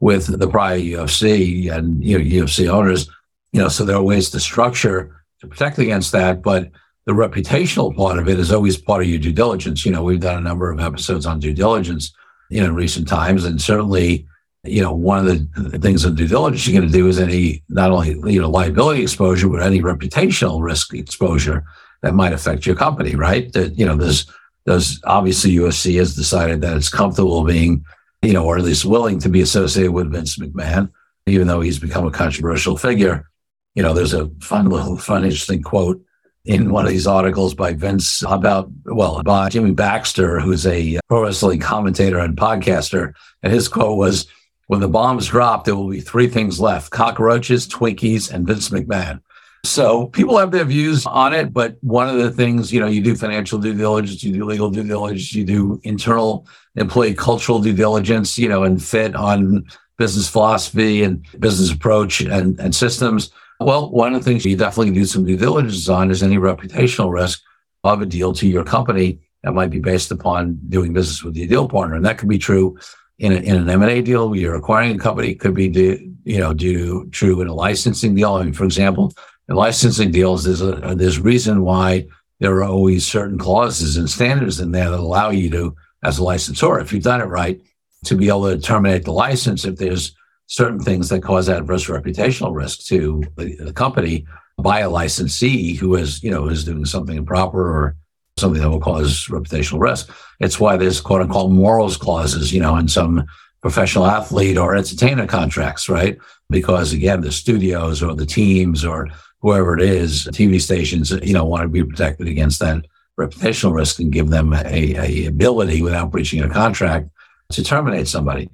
with 0.00 0.38
the 0.38 0.48
prior 0.48 0.78
UFC 0.78 1.70
and, 1.70 2.02
you 2.02 2.18
know, 2.18 2.24
UFC 2.24 2.68
owners, 2.68 3.08
you 3.52 3.60
know, 3.60 3.68
so 3.68 3.84
there 3.84 3.96
are 3.96 4.02
ways 4.02 4.30
to 4.30 4.40
structure 4.40 5.24
to 5.40 5.46
protect 5.46 5.78
against 5.78 6.12
that. 6.12 6.42
But 6.42 6.70
the 7.04 7.12
reputational 7.12 7.94
part 7.94 8.18
of 8.18 8.28
it 8.28 8.38
is 8.38 8.50
always 8.50 8.78
part 8.78 9.02
of 9.02 9.08
your 9.08 9.18
due 9.18 9.32
diligence. 9.32 9.84
You 9.84 9.92
know, 9.92 10.02
we've 10.02 10.20
done 10.20 10.38
a 10.38 10.40
number 10.40 10.70
of 10.70 10.80
episodes 10.80 11.26
on 11.26 11.38
due 11.38 11.52
diligence, 11.52 12.14
you 12.48 12.60
know, 12.60 12.68
in 12.68 12.74
recent 12.74 13.06
times. 13.06 13.44
And 13.44 13.60
certainly, 13.60 14.26
you 14.64 14.82
know, 14.82 14.94
one 14.94 15.18
of 15.18 15.26
the 15.26 15.78
things 15.78 16.04
in 16.04 16.14
due 16.14 16.28
diligence 16.28 16.66
you're 16.66 16.80
going 16.80 16.90
to 16.90 16.96
do 16.96 17.06
is 17.06 17.18
any 17.18 17.62
not 17.68 17.90
only 17.90 18.10
you 18.32 18.40
know 18.40 18.50
liability 18.50 19.02
exposure, 19.02 19.48
but 19.48 19.62
any 19.62 19.80
reputational 19.80 20.62
risk 20.62 20.94
exposure 20.94 21.64
that 22.02 22.14
might 22.14 22.32
affect 22.32 22.66
your 22.66 22.76
company, 22.76 23.14
right? 23.14 23.52
That 23.52 23.78
you 23.78 23.84
know, 23.84 23.96
there's 23.96 24.26
there's 24.64 25.00
obviously 25.04 25.52
UFC 25.52 25.98
has 25.98 26.14
decided 26.14 26.60
that 26.62 26.76
it's 26.76 26.88
comfortable 26.88 27.44
being, 27.44 27.84
you 28.22 28.32
know, 28.32 28.44
or 28.44 28.56
at 28.56 28.64
least 28.64 28.84
willing 28.84 29.18
to 29.20 29.28
be 29.28 29.42
associated 29.42 29.92
with 29.92 30.12
Vince 30.12 30.38
McMahon, 30.38 30.90
even 31.26 31.46
though 31.46 31.60
he's 31.60 31.78
become 31.78 32.06
a 32.06 32.10
controversial 32.10 32.76
figure. 32.76 33.28
You 33.74 33.82
know, 33.82 33.92
there's 33.92 34.14
a 34.14 34.30
fun 34.40 34.70
little 34.70 34.96
fun 34.96 35.24
interesting 35.24 35.62
quote 35.62 36.02
in 36.44 36.70
one 36.70 36.84
of 36.84 36.90
these 36.90 37.06
articles 37.06 37.54
by 37.54 37.72
Vince 37.72 38.22
about, 38.28 38.70
well, 38.84 39.22
by 39.22 39.48
Jimmy 39.48 39.72
Baxter, 39.72 40.40
who's 40.40 40.66
a 40.66 40.98
pro 41.08 41.22
wrestling 41.22 41.58
commentator 41.58 42.18
and 42.18 42.36
podcaster. 42.36 43.14
And 43.42 43.52
his 43.52 43.66
quote 43.66 43.96
was, 43.96 44.26
when 44.66 44.80
the 44.80 44.88
bombs 44.88 45.28
drop, 45.28 45.64
there 45.64 45.76
will 45.76 45.90
be 45.90 46.00
three 46.00 46.28
things 46.28 46.60
left 46.60 46.90
cockroaches, 46.90 47.68
Twinkies, 47.68 48.32
and 48.32 48.46
Vince 48.46 48.70
McMahon. 48.70 49.20
So 49.64 50.08
people 50.08 50.36
have 50.36 50.50
their 50.50 50.64
views 50.64 51.06
on 51.06 51.32
it, 51.32 51.52
but 51.52 51.76
one 51.80 52.08
of 52.08 52.16
the 52.16 52.30
things, 52.30 52.70
you 52.70 52.80
know, 52.80 52.86
you 52.86 53.02
do 53.02 53.16
financial 53.16 53.58
due 53.58 53.72
diligence, 53.72 54.22
you 54.22 54.32
do 54.32 54.44
legal 54.44 54.70
due 54.70 54.84
diligence, 54.84 55.32
you 55.32 55.44
do 55.44 55.80
internal 55.84 56.46
employee 56.76 57.14
cultural 57.14 57.60
due 57.60 57.72
diligence, 57.72 58.38
you 58.38 58.48
know, 58.48 58.64
and 58.64 58.82
fit 58.82 59.16
on 59.16 59.64
business 59.96 60.28
philosophy 60.28 61.02
and 61.02 61.26
business 61.40 61.72
approach 61.72 62.20
and, 62.20 62.60
and 62.60 62.74
systems. 62.74 63.30
Well, 63.58 63.90
one 63.90 64.14
of 64.14 64.22
the 64.22 64.30
things 64.30 64.44
you 64.44 64.56
definitely 64.56 64.92
do 64.92 65.06
some 65.06 65.24
due 65.24 65.38
diligence 65.38 65.88
on 65.88 66.10
is 66.10 66.22
any 66.22 66.36
reputational 66.36 67.10
risk 67.10 67.40
of 67.84 68.02
a 68.02 68.06
deal 68.06 68.34
to 68.34 68.46
your 68.46 68.64
company 68.64 69.20
that 69.44 69.52
might 69.52 69.70
be 69.70 69.78
based 69.78 70.10
upon 70.10 70.58
doing 70.68 70.92
business 70.92 71.22
with 71.22 71.36
your 71.36 71.46
deal 71.46 71.68
partner. 71.68 71.96
And 71.96 72.04
that 72.04 72.18
could 72.18 72.28
be 72.28 72.38
true 72.38 72.76
in, 73.18 73.32
a, 73.32 73.36
in 73.36 73.56
an 73.56 73.70
M&A 73.70 74.02
deal 74.02 74.34
you're 74.34 74.56
acquiring 74.56 74.96
a 74.96 74.98
company. 74.98 75.30
It 75.30 75.40
could 75.40 75.54
be, 75.54 75.68
due, 75.68 76.14
you 76.24 76.38
know, 76.38 76.52
due 76.52 77.08
true 77.10 77.40
in 77.40 77.48
a 77.48 77.54
licensing 77.54 78.14
deal. 78.14 78.34
I 78.34 78.44
mean, 78.44 78.52
for 78.52 78.64
example, 78.64 79.12
in 79.48 79.56
licensing 79.56 80.10
deals, 80.10 80.44
there's 80.44 80.62
a, 80.62 80.94
there's 80.94 81.20
reason 81.20 81.62
why 81.62 82.06
there 82.40 82.54
are 82.56 82.64
always 82.64 83.06
certain 83.06 83.38
clauses 83.38 83.96
and 83.96 84.08
standards 84.08 84.60
in 84.60 84.72
there 84.72 84.90
that 84.90 85.00
allow 85.00 85.30
you 85.30 85.50
to, 85.50 85.76
as 86.02 86.18
a 86.18 86.24
licensor, 86.24 86.78
if 86.80 86.92
you've 86.92 87.04
done 87.04 87.20
it 87.20 87.26
right, 87.26 87.60
to 88.04 88.16
be 88.16 88.28
able 88.28 88.50
to 88.50 88.58
terminate 88.58 89.04
the 89.04 89.12
license 89.12 89.64
if 89.64 89.76
there's 89.76 90.14
certain 90.46 90.80
things 90.80 91.08
that 91.08 91.22
cause 91.22 91.48
adverse 91.48 91.86
reputational 91.86 92.54
risk 92.54 92.80
to 92.86 93.22
the, 93.36 93.56
the 93.56 93.72
company 93.72 94.26
by 94.58 94.80
a 94.80 94.90
licensee 94.90 95.74
who 95.74 95.94
is, 95.96 96.22
you 96.22 96.30
know, 96.30 96.48
is 96.48 96.64
doing 96.64 96.84
something 96.84 97.16
improper 97.16 97.60
or 97.60 97.96
something 98.36 98.60
that 98.60 98.70
will 98.70 98.80
cause 98.80 99.26
reputational 99.26 99.80
risk. 99.80 100.10
It's 100.40 100.58
why 100.58 100.76
there's 100.76 101.00
quote 101.00 101.22
unquote 101.22 101.52
morals 101.52 101.96
clauses, 101.96 102.52
you 102.52 102.60
know, 102.60 102.76
in 102.76 102.88
some 102.88 103.26
professional 103.62 104.06
athlete 104.06 104.58
or 104.58 104.74
entertainer 104.74 105.26
contracts, 105.26 105.88
right? 105.88 106.18
Because 106.50 106.92
again, 106.92 107.20
the 107.20 107.32
studios 107.32 108.02
or 108.02 108.14
the 108.14 108.26
teams 108.26 108.84
or 108.84 109.08
whoever 109.40 109.78
it 109.78 109.82
is, 109.82 110.26
TV 110.32 110.60
stations, 110.60 111.10
you 111.22 111.32
know, 111.32 111.44
want 111.44 111.62
to 111.62 111.68
be 111.68 111.84
protected 111.84 112.28
against 112.28 112.60
that 112.60 112.84
reputational 113.18 113.74
risk 113.74 114.00
and 114.00 114.12
give 114.12 114.28
them 114.28 114.52
a, 114.52 114.96
a 114.96 115.26
ability 115.26 115.80
without 115.82 116.10
breaching 116.10 116.42
a 116.42 116.48
contract 116.48 117.08
to 117.52 117.62
terminate 117.62 118.08
somebody. 118.08 118.50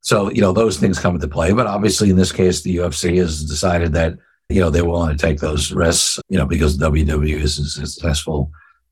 So, 0.00 0.30
you 0.30 0.40
know, 0.40 0.52
those 0.52 0.78
things 0.78 0.98
come 0.98 1.14
into 1.14 1.28
play. 1.28 1.52
But 1.52 1.66
obviously, 1.66 2.10
in 2.10 2.16
this 2.16 2.32
case, 2.32 2.62
the 2.62 2.76
UFC 2.76 3.18
has 3.18 3.44
decided 3.44 3.92
that, 3.92 4.14
you 4.48 4.60
know, 4.60 4.70
they're 4.70 4.84
willing 4.84 5.16
to 5.16 5.26
take 5.26 5.38
those 5.38 5.72
risks, 5.72 6.18
you 6.28 6.38
know, 6.38 6.46
because 6.46 6.78
WWE 6.78 7.38
is 7.40 7.58
a 7.58 7.86
successful 7.86 8.50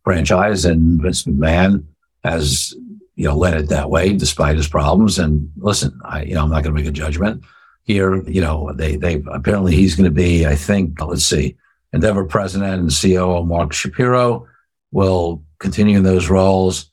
franchise 0.08 0.64
and 0.64 1.02
Vince 1.02 1.24
McMahon 1.24 1.84
has, 2.24 2.72
you 3.14 3.24
know, 3.28 3.36
led 3.36 3.60
it 3.60 3.68
that 3.68 3.90
way 3.90 4.14
despite 4.14 4.56
his 4.56 4.66
problems. 4.66 5.18
And 5.18 5.52
listen, 5.58 6.00
I, 6.02 6.22
you 6.22 6.32
know, 6.32 6.44
I'm 6.44 6.48
not 6.48 6.62
going 6.62 6.74
to 6.74 6.82
make 6.82 6.88
a 6.88 6.90
judgment 6.90 7.44
here. 7.84 8.22
You 8.22 8.40
know, 8.40 8.72
they, 8.72 8.96
they 8.96 9.22
apparently 9.30 9.76
he's 9.76 9.96
going 9.96 10.06
to 10.06 10.10
be, 10.10 10.46
I 10.46 10.54
think, 10.54 10.98
let's 11.04 11.26
see, 11.26 11.58
Endeavor 11.92 12.24
president 12.24 12.80
and 12.80 12.90
COO 12.90 13.44
Mark 13.44 13.74
Shapiro 13.74 14.46
will 14.90 15.42
continue 15.58 15.98
in 15.98 16.04
those 16.04 16.30
roles. 16.30 16.90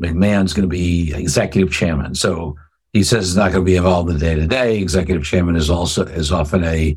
McMahon's 0.00 0.54
going 0.54 0.66
to 0.66 0.74
be 0.74 1.12
executive 1.12 1.70
chairman. 1.70 2.14
So 2.14 2.56
he 2.94 3.02
says 3.02 3.26
he's 3.26 3.36
not 3.36 3.52
going 3.52 3.62
to 3.62 3.70
be 3.70 3.76
involved 3.76 4.08
in 4.08 4.16
the 4.18 4.24
day 4.24 4.36
to 4.36 4.46
day. 4.46 4.78
Executive 4.78 5.22
chairman 5.22 5.54
is 5.54 5.68
also 5.68 6.06
is 6.06 6.32
often 6.32 6.64
a, 6.64 6.96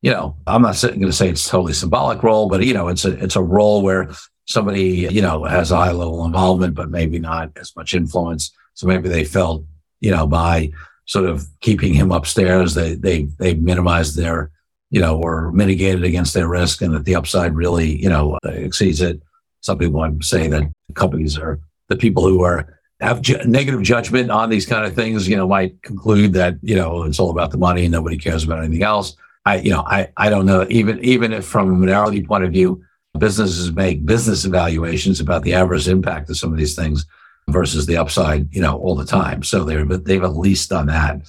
you 0.00 0.12
know, 0.12 0.36
I'm 0.46 0.62
not 0.62 0.80
going 0.80 1.00
to 1.00 1.12
say 1.12 1.28
it's 1.28 1.48
totally 1.48 1.72
symbolic 1.72 2.22
role, 2.22 2.48
but 2.48 2.64
you 2.64 2.72
know, 2.72 2.86
it's 2.86 3.04
a 3.04 3.20
it's 3.20 3.34
a 3.34 3.42
role 3.42 3.82
where 3.82 4.10
somebody 4.48 5.06
you 5.10 5.22
know 5.22 5.44
has 5.44 5.70
a 5.70 5.76
high 5.76 5.92
level 5.92 6.24
involvement, 6.24 6.74
but 6.74 6.90
maybe 6.90 7.18
not 7.18 7.50
as 7.56 7.76
much 7.76 7.94
influence. 7.94 8.50
So 8.74 8.86
maybe 8.86 9.08
they 9.08 9.24
felt, 9.24 9.64
you 10.00 10.10
know, 10.10 10.26
by 10.26 10.70
sort 11.04 11.26
of 11.26 11.46
keeping 11.60 11.94
him 11.94 12.10
upstairs, 12.10 12.74
they 12.74 12.94
they 12.94 13.24
they 13.38 13.54
minimized 13.54 14.16
their, 14.16 14.50
you 14.90 15.00
know, 15.00 15.18
or 15.18 15.52
mitigated 15.52 16.04
against 16.04 16.34
their 16.34 16.48
risk, 16.48 16.82
and 16.82 16.94
that 16.94 17.04
the 17.04 17.14
upside 17.14 17.54
really, 17.54 18.00
you 18.02 18.08
know, 18.08 18.38
exceeds 18.44 19.00
it. 19.00 19.20
Some 19.60 19.78
people 19.78 20.06
say 20.22 20.48
that 20.48 20.62
companies 20.94 21.38
are 21.38 21.60
the 21.88 21.96
people 21.96 22.26
who 22.26 22.42
are 22.42 22.78
have 23.00 23.20
ju- 23.20 23.42
negative 23.44 23.82
judgment 23.82 24.30
on 24.30 24.50
these 24.50 24.66
kind 24.66 24.84
of 24.84 24.94
things, 24.94 25.28
you 25.28 25.36
know, 25.36 25.46
might 25.46 25.80
conclude 25.82 26.32
that 26.32 26.56
you 26.62 26.74
know 26.74 27.04
it's 27.04 27.20
all 27.20 27.30
about 27.30 27.50
the 27.50 27.58
money 27.58 27.84
and 27.84 27.92
nobody 27.92 28.16
cares 28.16 28.44
about 28.44 28.64
anything 28.64 28.82
else. 28.82 29.16
I, 29.44 29.56
you 29.58 29.70
know, 29.70 29.82
I, 29.86 30.08
I 30.16 30.30
don't 30.30 30.46
know. 30.46 30.66
Even 30.68 31.02
even 31.04 31.32
if 31.32 31.44
from 31.44 31.70
a 31.70 31.72
minority 31.72 32.22
point 32.22 32.44
of 32.44 32.52
view, 32.52 32.82
businesses 33.18 33.72
make 33.72 34.04
business 34.06 34.44
evaluations 34.44 35.20
about 35.20 35.42
the 35.42 35.54
adverse 35.54 35.86
impact 35.86 36.30
of 36.30 36.36
some 36.36 36.52
of 36.52 36.58
these 36.58 36.74
things 36.76 37.06
versus 37.48 37.86
the 37.86 37.96
upside, 37.96 38.54
you 38.54 38.60
know, 38.60 38.78
all 38.78 38.94
the 38.94 39.04
time. 39.04 39.42
So 39.42 39.64
they're 39.64 39.84
they've 39.84 40.22
at 40.22 40.36
least 40.36 40.70
done 40.70 40.86
that. 40.86 41.20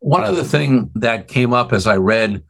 One 0.00 0.24
other 0.24 0.44
thing 0.44 0.90
that 0.96 1.28
came 1.28 1.52
up 1.52 1.72
as 1.72 1.86
I 1.86 1.96
read 1.96 2.42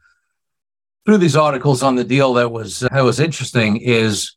through 1.05 1.17
these 1.17 1.35
articles 1.35 1.81
on 1.81 1.95
the 1.95 2.03
deal 2.03 2.33
that 2.33 2.51
was 2.51 2.81
that 2.81 3.03
was 3.03 3.19
interesting 3.19 3.77
is 3.77 4.35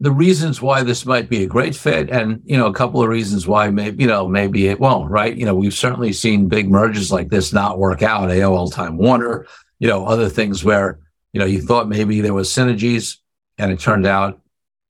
the 0.00 0.12
reasons 0.12 0.62
why 0.62 0.82
this 0.82 1.04
might 1.04 1.28
be 1.28 1.42
a 1.42 1.46
great 1.46 1.74
fit 1.74 2.10
and 2.10 2.40
you 2.44 2.56
know 2.56 2.66
a 2.66 2.74
couple 2.74 3.02
of 3.02 3.08
reasons 3.08 3.46
why 3.46 3.70
maybe 3.70 4.02
you 4.02 4.08
know 4.08 4.28
maybe 4.28 4.68
it 4.68 4.78
won't 4.78 5.10
right 5.10 5.36
you 5.36 5.44
know 5.44 5.54
we've 5.54 5.74
certainly 5.74 6.12
seen 6.12 6.48
big 6.48 6.70
mergers 6.70 7.10
like 7.10 7.30
this 7.30 7.52
not 7.52 7.78
work 7.78 8.02
out 8.02 8.28
aol 8.30 8.72
time 8.72 8.96
warner 8.96 9.46
you 9.78 9.88
know 9.88 10.06
other 10.06 10.28
things 10.28 10.62
where 10.62 11.00
you 11.32 11.40
know 11.40 11.46
you 11.46 11.60
thought 11.60 11.88
maybe 11.88 12.20
there 12.20 12.34
was 12.34 12.48
synergies 12.48 13.16
and 13.58 13.72
it 13.72 13.80
turned 13.80 14.06
out 14.06 14.40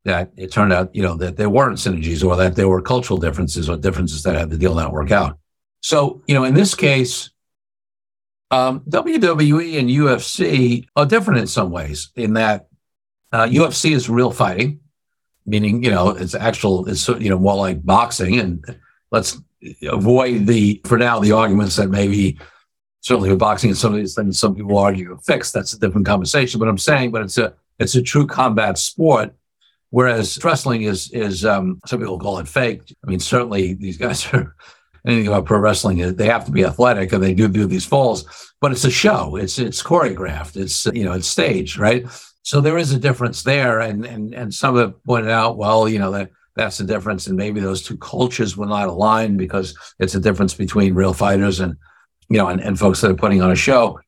that 0.04 0.30
it 0.36 0.52
turned 0.52 0.72
out 0.72 0.94
you 0.94 1.02
know 1.02 1.16
that 1.16 1.36
there 1.36 1.50
weren't 1.50 1.78
synergies 1.78 2.24
or 2.24 2.36
that 2.36 2.56
there 2.56 2.68
were 2.68 2.80
cultural 2.80 3.18
differences 3.18 3.68
or 3.68 3.76
differences 3.76 4.22
that 4.22 4.36
had 4.36 4.50
the 4.50 4.58
deal 4.58 4.74
not 4.74 4.92
work 4.92 5.10
out. 5.10 5.38
So 5.80 6.22
you 6.26 6.34
know 6.34 6.44
in 6.44 6.54
this 6.54 6.74
case 6.74 7.30
um, 8.50 8.80
wwe 8.88 9.78
and 9.78 9.90
ufc 9.90 10.86
are 10.96 11.04
different 11.04 11.40
in 11.40 11.46
some 11.46 11.70
ways 11.70 12.10
in 12.16 12.32
that 12.32 12.68
uh, 13.32 13.44
ufc 13.44 13.90
is 13.90 14.08
real 14.08 14.30
fighting 14.30 14.80
meaning 15.44 15.82
you 15.82 15.90
know 15.90 16.10
it's 16.10 16.34
actual 16.34 16.88
it's 16.88 17.06
you 17.08 17.28
know 17.28 17.38
more 17.38 17.56
like 17.56 17.84
boxing 17.84 18.38
and 18.38 18.64
let's 19.10 19.38
avoid 19.82 20.46
the 20.46 20.80
for 20.84 20.96
now 20.96 21.18
the 21.18 21.32
arguments 21.32 21.76
that 21.76 21.90
maybe 21.90 22.38
certainly 23.00 23.28
with 23.28 23.38
boxing 23.38 23.70
and 23.70 23.76
some 23.76 23.92
of 23.92 23.98
these 23.98 24.14
things 24.14 24.38
some 24.38 24.54
people 24.54 24.78
argue 24.78 25.18
fixed 25.24 25.52
that's 25.52 25.72
a 25.72 25.78
different 25.78 26.06
conversation. 26.06 26.58
But 26.58 26.68
i'm 26.68 26.78
saying 26.78 27.10
but 27.10 27.22
it's 27.22 27.38
a 27.38 27.54
it's 27.78 27.94
a 27.94 28.02
true 28.02 28.26
combat 28.26 28.78
sport 28.78 29.34
whereas 29.90 30.42
wrestling 30.44 30.82
is 30.82 31.10
is 31.12 31.44
um, 31.44 31.80
some 31.86 32.00
people 32.00 32.18
call 32.18 32.38
it 32.38 32.48
fake. 32.48 32.94
I 33.04 33.10
mean 33.10 33.20
certainly 33.20 33.74
these 33.74 33.96
guys 33.96 34.26
are 34.32 34.54
anything 35.06 35.28
about 35.28 35.46
pro 35.46 35.58
wrestling 35.58 36.14
they 36.16 36.26
have 36.26 36.44
to 36.44 36.52
be 36.52 36.64
athletic 36.64 37.12
and 37.12 37.22
they 37.22 37.34
do 37.34 37.48
do 37.48 37.66
these 37.66 37.86
falls 37.86 38.48
but 38.60 38.72
it's 38.72 38.84
a 38.84 38.90
show. 38.90 39.36
It's 39.36 39.58
it's 39.58 39.82
choreographed. 39.82 40.56
It's 40.56 40.86
you 40.86 41.04
know 41.04 41.12
it's 41.12 41.28
staged 41.28 41.78
right? 41.78 42.06
So 42.42 42.60
there 42.60 42.78
is 42.78 42.92
a 42.92 42.98
difference 42.98 43.42
there, 43.42 43.80
and 43.80 44.04
and 44.04 44.34
and 44.34 44.52
some 44.52 44.76
have 44.76 45.02
pointed 45.04 45.30
out, 45.30 45.56
well, 45.56 45.88
you 45.88 45.98
know 45.98 46.10
that 46.12 46.30
that's 46.56 46.78
the 46.78 46.84
difference, 46.84 47.26
and 47.26 47.36
maybe 47.36 47.60
those 47.60 47.82
two 47.82 47.96
cultures 47.98 48.56
will 48.56 48.66
not 48.66 48.88
align 48.88 49.36
because 49.36 49.76
it's 49.98 50.14
a 50.14 50.20
difference 50.20 50.54
between 50.54 50.94
real 50.94 51.12
fighters 51.12 51.60
and 51.60 51.76
you 52.28 52.38
know 52.38 52.48
and, 52.48 52.60
and 52.60 52.78
folks 52.78 53.00
that 53.00 53.10
are 53.10 53.14
putting 53.14 53.42
on 53.42 53.50
a 53.50 53.56
show. 53.56 54.00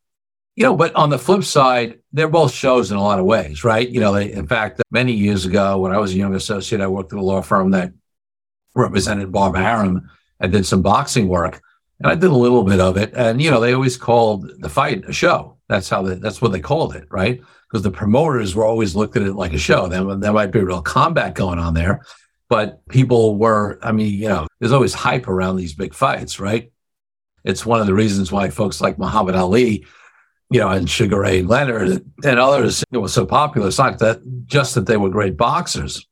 You 0.57 0.65
know, 0.65 0.77
but 0.77 0.95
on 0.95 1.11
the 1.11 1.19
flip 1.19 1.45
side, 1.45 2.01
they're 2.13 2.29
both 2.29 2.53
shows 2.53 2.91
in 2.91 2.97
a 2.97 3.03
lot 3.03 3.19
of 3.19 3.25
ways, 3.25 3.65
right? 3.65 3.89
You 3.89 4.01
know, 4.01 4.13
they, 4.13 4.33
in 4.33 4.47
fact, 4.47 4.83
many 4.91 5.13
years 5.13 5.47
ago, 5.47 5.79
when 5.79 5.93
I 5.93 5.99
was 5.99 6.13
a 6.13 6.17
young 6.17 6.35
associate, 6.35 6.81
I 6.81 6.87
worked 6.87 7.13
at 7.13 7.19
a 7.19 7.23
law 7.23 7.41
firm 7.41 7.71
that 7.71 7.93
represented 8.75 9.33
Bob 9.33 9.57
Arum 9.57 10.11
and 10.39 10.53
did 10.53 10.67
some 10.67 10.83
boxing 10.83 11.29
work. 11.29 11.63
And 11.99 12.11
I 12.11 12.15
did 12.15 12.31
a 12.31 12.35
little 12.35 12.65
bit 12.65 12.81
of 12.81 12.97
it. 12.97 13.13
And, 13.15 13.41
you 13.41 13.51
know, 13.51 13.61
they 13.61 13.75
always 13.75 13.97
called 13.97 14.51
the 14.61 14.69
fight 14.69 15.05
a 15.09 15.13
show. 15.13 15.57
That's 15.69 15.89
how 15.89 16.03
they, 16.03 16.17
that's 16.17 16.43
what 16.43 16.53
they 16.53 16.61
called 16.61 16.95
it, 16.95 17.07
right? 17.11 17.41
because 17.71 17.83
the 17.83 17.91
promoters 17.91 18.55
were 18.55 18.65
always 18.65 18.97
looked 18.97 19.17
at 19.17 19.23
it 19.23 19.35
like 19.35 19.53
a 19.53 19.59
show. 19.59 19.87
Then 19.87 20.21
there 20.21 20.33
might 20.33 20.51
be 20.51 20.61
real 20.61 20.83
combat 20.83 21.35
going 21.35 21.59
on 21.59 21.75
there, 21.75 22.05
but 22.49 22.87
people 22.89 23.37
were. 23.37 23.79
I 23.83 23.93
mean, 23.93 24.13
you 24.15 24.29
know, 24.29 24.47
there's 24.59 24.73
always 24.73 24.95
hype 24.95 25.29
around 25.29 25.57
these 25.57 25.75
big 25.75 25.95
fights, 25.95 26.41
right? 26.41 26.73
It's 27.45 27.65
one 27.65 27.81
of 27.81 27.87
the 27.87 27.95
reasons 27.95 28.33
why 28.33 28.51
folks 28.51 28.81
like 28.81 28.99
Muhammad 28.99 29.37
Ali, 29.37 29.87
you 30.51 30.61
know, 30.61 30.69
and 30.69 30.89
Sugar 30.89 31.21
Ray 31.21 31.43
Leonard 31.43 32.05
and 32.25 32.39
others 32.39 32.85
it 32.93 32.99
was 32.99 33.13
so 33.13 33.25
popular. 33.25 33.69
It's 33.69 33.79
not 33.79 33.99
that 34.01 34.21
just 34.47 34.75
that 34.75 34.87
they 34.87 34.97
were 34.97 35.09
great 35.09 35.37
boxers, 35.37 36.07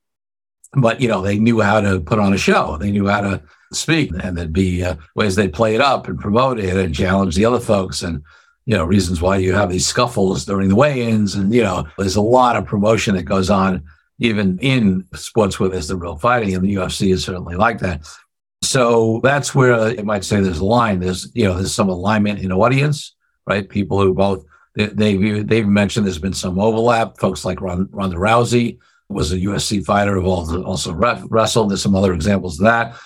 but 0.74 1.00
you 1.00 1.08
know, 1.08 1.22
they 1.22 1.38
knew 1.38 1.60
how 1.60 1.80
to 1.80 2.00
put 2.00 2.18
on 2.18 2.32
a 2.32 2.38
show. 2.38 2.76
They 2.78 2.90
knew 2.90 3.08
how 3.08 3.20
to 3.22 3.42
speak, 3.72 4.12
and 4.22 4.36
there'd 4.36 4.52
be 4.52 4.84
uh, 4.84 4.96
ways 5.14 5.34
they'd 5.34 5.52
play 5.52 5.74
it 5.74 5.80
up 5.80 6.08
and 6.08 6.18
promote 6.18 6.58
it 6.58 6.76
and 6.76 6.94
challenge 6.94 7.36
the 7.36 7.44
other 7.44 7.60
folks 7.60 8.02
and 8.02 8.22
you 8.68 8.76
know, 8.76 8.84
reasons 8.84 9.22
why 9.22 9.38
you 9.38 9.54
have 9.54 9.70
these 9.70 9.86
scuffles 9.86 10.44
during 10.44 10.68
the 10.68 10.76
weigh-ins. 10.76 11.34
And, 11.34 11.54
you 11.54 11.62
know, 11.62 11.88
there's 11.96 12.16
a 12.16 12.20
lot 12.20 12.54
of 12.54 12.66
promotion 12.66 13.14
that 13.14 13.22
goes 13.22 13.48
on 13.48 13.82
even 14.18 14.58
in 14.58 15.06
sports 15.14 15.58
where 15.58 15.70
there's 15.70 15.88
the 15.88 15.96
real 15.96 16.18
fighting, 16.18 16.54
and 16.54 16.62
the 16.62 16.74
UFC 16.74 17.12
is 17.12 17.24
certainly 17.24 17.56
like 17.56 17.78
that. 17.78 18.06
So 18.62 19.20
that's 19.22 19.54
where 19.54 19.94
you 19.94 20.04
might 20.04 20.22
say 20.22 20.40
there's 20.40 20.58
a 20.58 20.66
line. 20.66 21.00
There's, 21.00 21.30
you 21.34 21.44
know, 21.44 21.54
there's 21.54 21.72
some 21.72 21.88
alignment 21.88 22.40
in 22.40 22.52
audience, 22.52 23.14
right? 23.48 23.68
People 23.68 24.00
who 24.00 24.12
both, 24.12 24.44
they, 24.74 25.16
they've, 25.42 25.66
mentioned 25.66 26.06
there's 26.06 26.18
been 26.18 26.34
some 26.34 26.60
overlap. 26.60 27.18
Folks 27.18 27.44
like 27.44 27.60
Ronda 27.60 28.16
Rousey 28.16 28.78
was 29.08 29.32
a 29.32 29.38
UFC 29.38 29.84
fighter 29.84 30.14
who 30.20 30.26
also 30.26 30.92
wrestled. 30.92 31.70
There's 31.70 31.82
some 31.82 31.96
other 31.96 32.12
examples 32.12 32.60
of 32.60 32.66
that. 32.66 32.96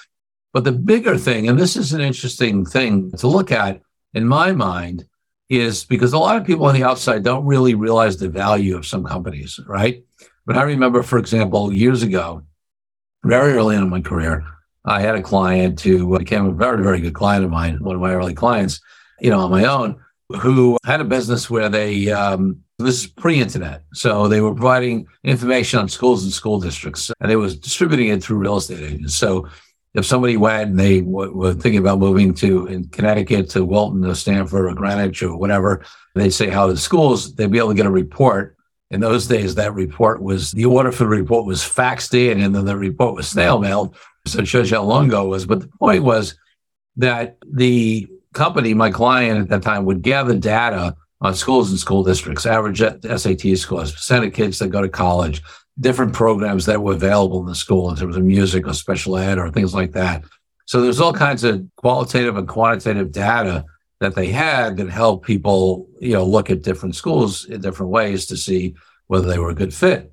But 0.53 0.65
the 0.65 0.73
bigger 0.73 1.17
thing, 1.17 1.49
and 1.49 1.59
this 1.59 1.77
is 1.77 1.93
an 1.93 2.01
interesting 2.01 2.67
thing 2.67 3.13
to 3.13 3.29
look 3.29 3.53
at 3.53 3.81
in 4.13 4.27
my 4.27 4.53
mind, 4.53 5.07
is 5.49 5.85
because 5.85 6.13
a 6.13 6.19
lot 6.19 6.37
of 6.37 6.47
people 6.47 6.67
on 6.67 6.75
the 6.75 6.85
outside 6.85 7.23
don't 7.23 7.47
really 7.47 7.75
realize 7.75 8.17
the 8.17 8.29
value 8.29 8.77
of 8.77 8.87
some 8.87 9.05
companies, 9.05 9.61
right? 9.67 10.03
But 10.45 10.57
I 10.57 10.63
remember, 10.63 11.03
for 11.03 11.19
example, 11.19 11.73
years 11.73 12.03
ago, 12.03 12.43
very 13.25 13.53
early 13.53 13.77
in 13.77 13.89
my 13.89 14.01
career, 14.01 14.45
I 14.85 15.01
had 15.01 15.15
a 15.15 15.23
client 15.23 15.81
who 15.81 16.19
became 16.19 16.47
a 16.47 16.53
very, 16.53 16.83
very 16.83 17.01
good 17.01 17.15
client 17.15 17.45
of 17.45 17.51
mine, 17.51 17.79
one 17.81 17.95
of 17.95 18.01
my 18.03 18.13
early 18.13 18.35
clients. 18.35 18.81
you 19.21 19.31
know, 19.31 19.39
on 19.39 19.51
my 19.51 19.65
own, 19.65 20.03
who 20.41 20.79
had 20.85 21.01
a 21.01 21.05
business 21.05 21.51
where 21.51 21.69
they, 21.69 22.11
um, 22.11 22.61
this 22.79 23.05
is 23.05 23.07
pre-internet, 23.07 23.85
so 23.93 24.29
they 24.29 24.41
were 24.41 24.55
providing 24.55 25.07
information 25.25 25.79
on 25.79 25.89
schools 25.89 26.25
and 26.25 26.33
school 26.33 26.61
districts, 26.61 27.11
and 27.21 27.31
they 27.31 27.37
was 27.37 27.57
distributing 27.57 28.09
it 28.09 28.23
through 28.23 28.39
real 28.39 28.57
estate 28.57 28.81
agents. 28.81 29.15
So 29.15 29.49
if 29.95 30.07
somebody 30.07 30.37
went 30.37 30.71
and 30.71 30.81
they 30.81 31.01
w- 31.01 31.33
were 31.33 31.55
thinking 31.55 31.81
about 31.81 31.99
moving 31.99 32.35
to 32.35 32.67
in 32.67 32.89
Connecticut 32.89 33.51
to 33.51 33.65
Wilton 33.65 34.05
or 34.05 34.15
Stamford 34.15 34.67
or 34.71 34.75
Greenwich 34.75 35.23
or 35.23 35.37
whatever, 35.37 35.85
they'd 36.15 36.31
say 36.31 36.49
how 36.49 36.67
the 36.67 36.77
schools, 36.77 37.35
they'd 37.35 37.51
be 37.51 37.59
able 37.59 37.69
to 37.69 37.75
get 37.75 37.87
a 37.87 37.91
report. 37.91 38.57
In 38.91 39.01
those 39.01 39.27
days, 39.27 39.55
that 39.55 39.73
report 39.73 40.23
was 40.23 40.53
the 40.53 40.67
order 40.67 40.93
for 40.93 41.05
the 41.05 41.11
report 41.11 41.47
was 41.47 41.61
faxed 41.63 42.13
in, 42.13 42.43
and 42.43 42.55
then 42.55 42.67
the 42.67 42.77
report 42.77 43.15
was 43.15 43.29
snail 43.29 43.59
mailed. 43.59 43.97
So 44.27 44.41
it 44.41 44.49
shows 44.49 44.71
how 44.71 44.83
long 44.83 45.07
ago 45.07 45.25
it 45.25 45.29
was. 45.29 45.47
But 45.47 45.61
the 45.61 45.69
point 45.69 46.05
was 46.05 46.35
that 46.97 47.39
the 47.51 48.09
company, 48.33 48.75
my 48.75 48.91
client 48.91 49.41
at 49.41 49.49
that 49.49 49.63
time, 49.63 49.85
would 49.85 50.03
gather 50.03 50.37
data 50.37 50.97
on 51.21 51.35
schools 51.35 51.71
and 51.71 51.79
school 51.79 52.03
districts, 52.03 52.47
average 52.47 52.81
SAT 52.81 53.57
scores, 53.57 53.93
percent 53.93 54.25
of 54.25 54.33
kids 54.33 54.59
that 54.59 54.69
go 54.69 54.83
to 54.83 54.89
college, 54.89 55.43
different 55.81 56.13
programs 56.13 56.67
that 56.67 56.83
were 56.83 56.95
available 56.95 57.41
in 57.41 57.47
the 57.47 57.55
school 57.55 57.91
in 57.91 57.97
terms 57.97 58.17
of 58.17 58.25
music 58.25 58.67
or 58.67 58.75
special 58.75 59.17
ed 59.17 59.39
or 59.39 59.51
things 59.51 59.75
like 59.75 59.93
that. 59.93 60.25
So 60.67 60.81
there's 60.81 61.01
all 61.01 61.13
kinds 61.13 61.45
of 61.45 61.65
qualitative 61.77 62.37
and 62.37 62.49
quantitative 62.49 63.13
data 63.13 63.65
that 64.01 64.15
they 64.15 64.29
had 64.29 64.77
that 64.79 64.91
helped 64.91 65.27
people, 65.27 65.89
you 66.01 66.13
know, 66.13 66.25
look 66.25 66.51
at 66.51 66.63
different 66.63 66.97
schools 66.97 67.45
in 67.45 67.61
different 67.61 67.93
ways 67.93 68.27
to 68.27 68.37
see 68.37 68.75
whether 69.07 69.29
they 69.29 69.39
were 69.39 69.51
a 69.51 69.55
good 69.55 69.73
fit. 69.73 70.13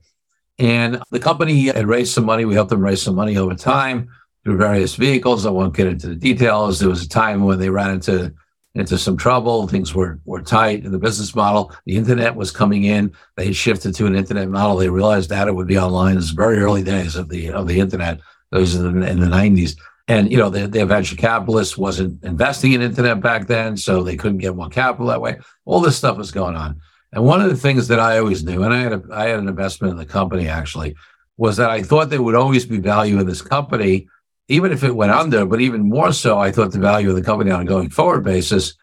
And 0.60 1.02
the 1.10 1.20
company 1.20 1.68
had 1.68 1.88
raised 1.88 2.14
some 2.14 2.26
money. 2.26 2.46
We 2.46 2.54
helped 2.54 2.70
them 2.70 2.82
raise 2.82 3.02
some 3.02 3.16
money 3.16 3.38
over 3.38 3.56
time 3.56 4.10
through 4.44 4.58
various 4.58 4.96
vehicles. 4.96 5.46
I 5.46 5.52
won't 5.52 5.76
get 5.76 5.88
into 5.88 6.08
the 6.08 6.16
details. 6.16 6.80
There 6.80 6.90
was 6.90 7.04
a 7.04 7.10
time 7.10 7.44
when 7.44 7.60
they 7.60 7.70
ran 7.70 7.92
into 7.92 8.34
into 8.76 8.98
some 8.98 9.18
trouble. 9.18 9.68
Things 9.68 9.94
were 9.94 10.20
were 10.26 10.42
tight 10.42 10.86
in 10.86 10.92
the 10.92 11.00
business 11.00 11.36
model. 11.36 11.74
The 11.86 11.98
internet 11.98 12.36
was 12.36 12.52
coming 12.52 12.84
in. 12.84 13.14
They 13.36 13.52
shifted 13.52 13.96
to 13.96 14.06
an 14.06 14.16
internet 14.16 14.50
model. 14.50 14.78
They 14.78 14.90
realized 14.90 15.30
data 15.30 15.54
would 15.54 15.68
be 15.68 15.78
online. 15.78 16.18
It's 16.18 16.30
very 16.30 16.60
early 16.60 16.84
days 16.84 17.16
of 17.16 17.30
the 17.30 17.52
of 17.52 17.68
the 17.68 17.80
internet. 17.80 18.20
Those 18.52 18.76
in 18.76 19.00
the, 19.00 19.08
in 19.08 19.20
the 19.20 19.28
90s. 19.28 19.78
And 20.08 20.32
you 20.32 20.38
know, 20.38 20.50
the, 20.50 20.68
the 20.68 20.84
venture 20.88 21.16
capitalist 21.16 21.78
wasn't 21.78 22.24
investing 22.24 22.74
in 22.74 22.82
internet 22.82 23.22
back 23.22 23.46
then, 23.46 23.78
so 23.78 24.02
they 24.02 24.16
couldn't 24.18 24.40
get 24.40 24.56
more 24.56 24.70
capital 24.70 25.06
that 25.08 25.22
way. 25.22 25.38
All 25.66 25.82
this 25.82 25.98
stuff 25.98 26.18
was 26.18 26.32
going 26.32 26.56
on. 26.56 26.82
And 27.12 27.24
one 27.24 27.42
of 27.42 27.50
the 27.50 27.58
things 27.58 27.88
that 27.90 28.00
I 28.00 28.18
always 28.18 28.44
knew, 28.44 28.64
and 28.64 28.74
I 28.74 28.80
had 28.80 28.94
a, 28.94 29.04
I 29.12 29.26
had 29.26 29.40
an 29.40 29.48
investment 29.48 29.92
in 29.92 29.98
the 29.98 30.06
company 30.06 30.48
actually, 30.48 30.96
was 31.38 31.58
that 31.58 31.70
I 31.70 31.84
thought 31.84 32.10
there 32.10 32.24
would 32.24 32.36
always 32.36 32.66
be 32.66 32.80
value 32.80 33.20
in 33.20 33.28
this 33.28 33.42
company 33.42 34.08
even 34.50 34.72
if 34.72 34.84
it 34.84 34.96
went 34.96 35.12
under, 35.12 35.46
but 35.46 35.62
even 35.62 35.88
more 35.88 36.12
so, 36.12 36.40
I 36.40 36.52
thought 36.52 36.72
the 36.72 36.80
value 36.80 37.10
of 37.10 37.16
the 37.16 37.22
company 37.22 37.52
on 37.52 37.62
a 37.62 37.66
going 37.66 37.90
forward 37.90 38.24
basis 38.24 38.74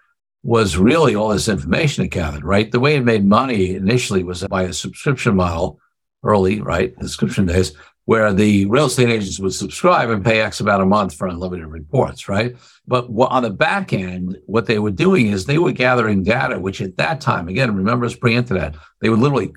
was 0.44 0.76
really 0.76 1.16
all 1.16 1.30
this 1.30 1.48
information 1.48 2.04
it 2.04 2.08
gathered, 2.08 2.44
right? 2.44 2.70
The 2.70 2.78
way 2.78 2.94
it 2.94 3.04
made 3.04 3.26
money 3.26 3.74
initially 3.74 4.22
was 4.22 4.44
by 4.44 4.62
a 4.62 4.72
subscription 4.72 5.34
model 5.34 5.80
early, 6.22 6.60
right? 6.60 6.94
Subscription 7.00 7.46
days, 7.46 7.72
where 8.04 8.32
the 8.32 8.66
real 8.66 8.86
estate 8.86 9.08
agents 9.08 9.40
would 9.40 9.52
subscribe 9.52 10.08
and 10.08 10.24
pay 10.24 10.40
X 10.40 10.60
amount 10.60 10.82
a 10.82 10.86
month 10.86 11.16
for 11.16 11.26
unlimited 11.26 11.66
reports, 11.66 12.28
right? 12.28 12.54
But 12.86 13.08
on 13.10 13.42
the 13.42 13.50
back 13.50 13.92
end, 13.92 14.38
what 14.46 14.66
they 14.66 14.78
were 14.78 14.92
doing 14.92 15.26
is 15.26 15.44
they 15.44 15.58
were 15.58 15.72
gathering 15.72 16.22
data, 16.22 16.60
which 16.60 16.80
at 16.80 16.96
that 16.98 17.20
time, 17.20 17.48
again, 17.48 17.74
remember 17.74 18.06
it's 18.06 18.14
pre-internet, 18.14 18.76
they 19.00 19.08
would 19.08 19.18
literally 19.18 19.52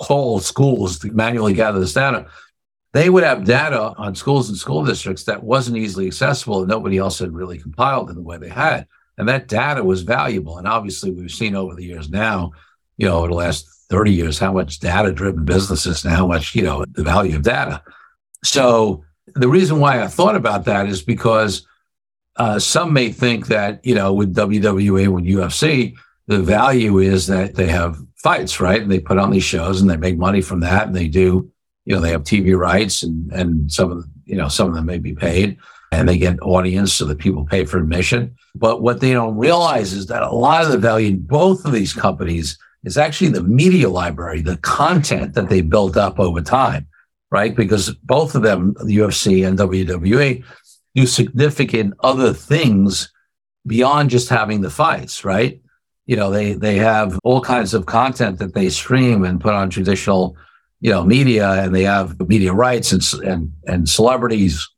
call 0.00 0.38
schools 0.38 1.00
to 1.00 1.10
manually 1.10 1.54
gather 1.54 1.80
this 1.80 1.94
data 1.94 2.26
they 2.98 3.10
would 3.10 3.22
have 3.22 3.44
data 3.44 3.94
on 3.96 4.16
schools 4.16 4.48
and 4.48 4.58
school 4.58 4.84
districts 4.84 5.22
that 5.22 5.44
wasn't 5.44 5.76
easily 5.76 6.08
accessible 6.08 6.58
and 6.58 6.68
nobody 6.68 6.98
else 6.98 7.20
had 7.20 7.32
really 7.32 7.56
compiled 7.56 8.10
in 8.10 8.16
the 8.16 8.22
way 8.22 8.38
they 8.38 8.48
had. 8.48 8.88
And 9.16 9.28
that 9.28 9.46
data 9.46 9.84
was 9.84 10.02
valuable. 10.02 10.58
And 10.58 10.66
obviously, 10.66 11.12
we've 11.12 11.30
seen 11.30 11.54
over 11.54 11.76
the 11.76 11.84
years 11.84 12.10
now, 12.10 12.50
you 12.96 13.06
know, 13.06 13.18
over 13.18 13.28
the 13.28 13.34
last 13.34 13.68
30 13.90 14.12
years, 14.12 14.40
how 14.40 14.52
much 14.52 14.80
data 14.80 15.12
driven 15.12 15.44
businesses 15.44 16.04
and 16.04 16.12
how 16.12 16.26
much, 16.26 16.56
you 16.56 16.62
know, 16.62 16.84
the 16.90 17.04
value 17.04 17.36
of 17.36 17.42
data. 17.42 17.84
So 18.42 19.04
the 19.36 19.48
reason 19.48 19.78
why 19.78 20.02
I 20.02 20.08
thought 20.08 20.34
about 20.34 20.64
that 20.64 20.88
is 20.88 21.00
because 21.00 21.68
uh, 22.34 22.58
some 22.58 22.92
may 22.92 23.12
think 23.12 23.46
that, 23.46 23.84
you 23.84 23.94
know, 23.94 24.12
with 24.12 24.34
WWE, 24.34 25.06
with 25.06 25.24
UFC, 25.24 25.94
the 26.26 26.42
value 26.42 26.98
is 26.98 27.28
that 27.28 27.54
they 27.54 27.68
have 27.68 27.96
fights, 28.16 28.58
right? 28.58 28.82
And 28.82 28.90
they 28.90 28.98
put 28.98 29.18
on 29.18 29.30
these 29.30 29.44
shows 29.44 29.80
and 29.80 29.88
they 29.88 29.96
make 29.96 30.18
money 30.18 30.40
from 30.40 30.58
that 30.60 30.88
and 30.88 30.96
they 30.96 31.06
do 31.06 31.52
you 31.88 31.94
know, 31.94 32.02
they 32.02 32.10
have 32.10 32.22
TV 32.22 32.54
rights 32.54 33.02
and, 33.02 33.32
and 33.32 33.72
some 33.72 33.90
of, 33.90 34.02
the, 34.02 34.08
you 34.26 34.36
know, 34.36 34.46
some 34.46 34.68
of 34.68 34.74
them 34.74 34.84
may 34.84 34.98
be 34.98 35.14
paid 35.14 35.56
and 35.90 36.06
they 36.06 36.18
get 36.18 36.38
audience 36.42 36.92
so 36.92 37.06
that 37.06 37.16
people 37.16 37.46
pay 37.46 37.64
for 37.64 37.78
admission. 37.78 38.36
But 38.54 38.82
what 38.82 39.00
they 39.00 39.14
don't 39.14 39.38
realize 39.38 39.94
is 39.94 40.04
that 40.08 40.22
a 40.22 40.30
lot 40.30 40.66
of 40.66 40.70
the 40.70 40.76
value 40.76 41.08
in 41.08 41.20
both 41.20 41.64
of 41.64 41.72
these 41.72 41.94
companies 41.94 42.58
is 42.84 42.98
actually 42.98 43.30
the 43.30 43.42
media 43.42 43.88
library, 43.88 44.42
the 44.42 44.58
content 44.58 45.32
that 45.32 45.48
they 45.48 45.62
built 45.62 45.96
up 45.96 46.20
over 46.20 46.42
time, 46.42 46.86
right? 47.30 47.56
Because 47.56 47.94
both 48.04 48.34
of 48.34 48.42
them, 48.42 48.74
the 48.84 48.98
UFC 48.98 49.48
and 49.48 49.58
WWE, 49.58 50.44
do 50.94 51.06
significant 51.06 51.94
other 52.00 52.34
things 52.34 53.10
beyond 53.66 54.10
just 54.10 54.28
having 54.28 54.60
the 54.60 54.70
fights, 54.70 55.24
right? 55.24 55.58
You 56.04 56.16
know, 56.16 56.30
they 56.30 56.52
they 56.52 56.76
have 56.76 57.18
all 57.24 57.40
kinds 57.40 57.72
of 57.72 57.86
content 57.86 58.40
that 58.40 58.52
they 58.52 58.68
stream 58.68 59.24
and 59.24 59.40
put 59.40 59.54
on 59.54 59.70
traditional 59.70 60.36
you 60.80 60.90
know 60.90 61.04
media 61.04 61.50
and 61.52 61.74
they 61.74 61.84
have 61.84 62.18
media 62.28 62.52
rights 62.52 62.92
and 62.92 63.02
and 63.24 63.52
and 63.66 63.88
celebrities 63.88 64.68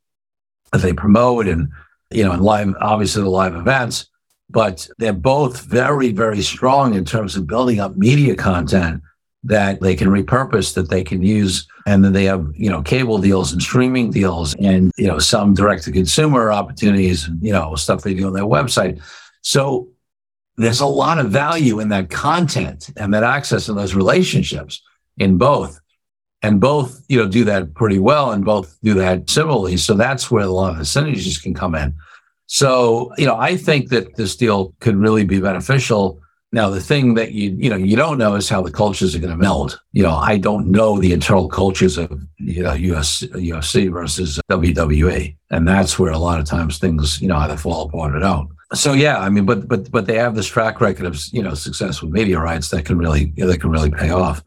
that 0.71 0.81
they 0.81 0.93
promote 0.93 1.47
and 1.47 1.69
you 2.11 2.23
know 2.23 2.31
and 2.31 2.43
live 2.43 2.73
obviously 2.79 3.23
the 3.23 3.29
live 3.29 3.55
events. 3.55 4.07
But 4.49 4.87
they're 4.97 5.13
both 5.13 5.61
very 5.61 6.11
very 6.11 6.41
strong 6.41 6.93
in 6.95 7.05
terms 7.05 7.35
of 7.35 7.47
building 7.47 7.79
up 7.79 7.95
media 7.95 8.35
content 8.35 9.01
that 9.43 9.81
they 9.81 9.95
can 9.95 10.07
repurpose 10.07 10.75
that 10.75 10.89
they 10.89 11.03
can 11.03 11.23
use 11.23 11.67
and 11.87 12.05
then 12.05 12.13
they 12.13 12.25
have 12.25 12.47
you 12.53 12.69
know 12.69 12.81
cable 12.81 13.17
deals 13.17 13.51
and 13.51 13.61
streaming 13.61 14.11
deals 14.11 14.53
and 14.55 14.91
you 14.97 15.07
know 15.07 15.19
some 15.19 15.53
direct 15.53 15.83
to 15.83 15.91
consumer 15.91 16.51
opportunities 16.51 17.27
and 17.27 17.41
you 17.43 17.51
know 17.51 17.75
stuff 17.75 18.01
they 18.01 18.13
do 18.13 18.27
on 18.27 18.33
their 18.33 18.43
website. 18.43 19.01
So 19.41 19.87
there's 20.57 20.81
a 20.81 20.85
lot 20.85 21.17
of 21.17 21.31
value 21.31 21.79
in 21.79 21.89
that 21.89 22.09
content 22.09 22.89
and 22.97 23.13
that 23.13 23.23
access 23.23 23.69
and 23.69 23.77
those 23.77 23.95
relationships 23.95 24.81
in 25.17 25.37
both 25.37 25.79
and 26.41 26.59
both 26.59 27.03
you 27.07 27.17
know 27.17 27.27
do 27.27 27.43
that 27.43 27.73
pretty 27.73 27.99
well 27.99 28.31
and 28.31 28.45
both 28.45 28.77
do 28.81 28.93
that 28.93 29.29
similarly 29.29 29.77
so 29.77 29.93
that's 29.93 30.31
where 30.31 30.43
a 30.43 30.49
lot 30.49 30.71
of 30.71 30.77
the 30.77 30.83
synergies 30.83 31.41
can 31.41 31.53
come 31.53 31.75
in. 31.75 31.93
So 32.47 33.11
you 33.17 33.25
know 33.25 33.37
i 33.37 33.55
think 33.55 33.89
that 33.89 34.15
this 34.15 34.35
deal 34.35 34.73
could 34.79 34.95
really 34.95 35.25
be 35.25 35.39
beneficial. 35.39 36.19
Now 36.53 36.69
the 36.69 36.81
thing 36.81 37.13
that 37.13 37.31
you 37.31 37.51
you 37.51 37.69
know 37.69 37.77
you 37.77 37.95
don't 37.95 38.17
know 38.17 38.35
is 38.35 38.49
how 38.49 38.61
the 38.61 38.71
cultures 38.71 39.15
are 39.15 39.19
going 39.19 39.31
to 39.31 39.37
meld. 39.37 39.79
You 39.93 40.03
know 40.03 40.15
i 40.15 40.37
don't 40.37 40.67
know 40.67 40.99
the 40.99 41.13
internal 41.13 41.47
cultures 41.47 41.97
of 41.97 42.11
you 42.37 42.63
know 42.63 42.73
US, 42.73 43.21
ufc 43.21 43.91
versus 43.91 44.39
wwe 44.49 45.35
and 45.49 45.67
that's 45.67 45.97
where 45.97 46.11
a 46.11 46.17
lot 46.17 46.39
of 46.39 46.45
times 46.45 46.77
things 46.77 47.21
you 47.21 47.27
know 47.27 47.37
either 47.37 47.57
fall 47.57 47.87
apart 47.87 48.15
or 48.15 48.19
don't. 48.19 48.49
So 48.73 48.93
yeah 48.93 49.19
i 49.19 49.29
mean 49.29 49.45
but 49.45 49.67
but 49.67 49.91
but 49.91 50.07
they 50.07 50.15
have 50.15 50.35
this 50.35 50.47
track 50.47 50.81
record 50.81 51.05
of 51.05 51.21
you 51.31 51.43
know 51.43 51.53
success 51.53 52.01
with 52.01 52.11
media 52.11 52.39
rights 52.39 52.69
that 52.69 52.85
can 52.85 52.97
really 52.97 53.31
that 53.37 53.61
can 53.61 53.69
really 53.69 53.91
pay 53.91 54.09
off 54.09 54.43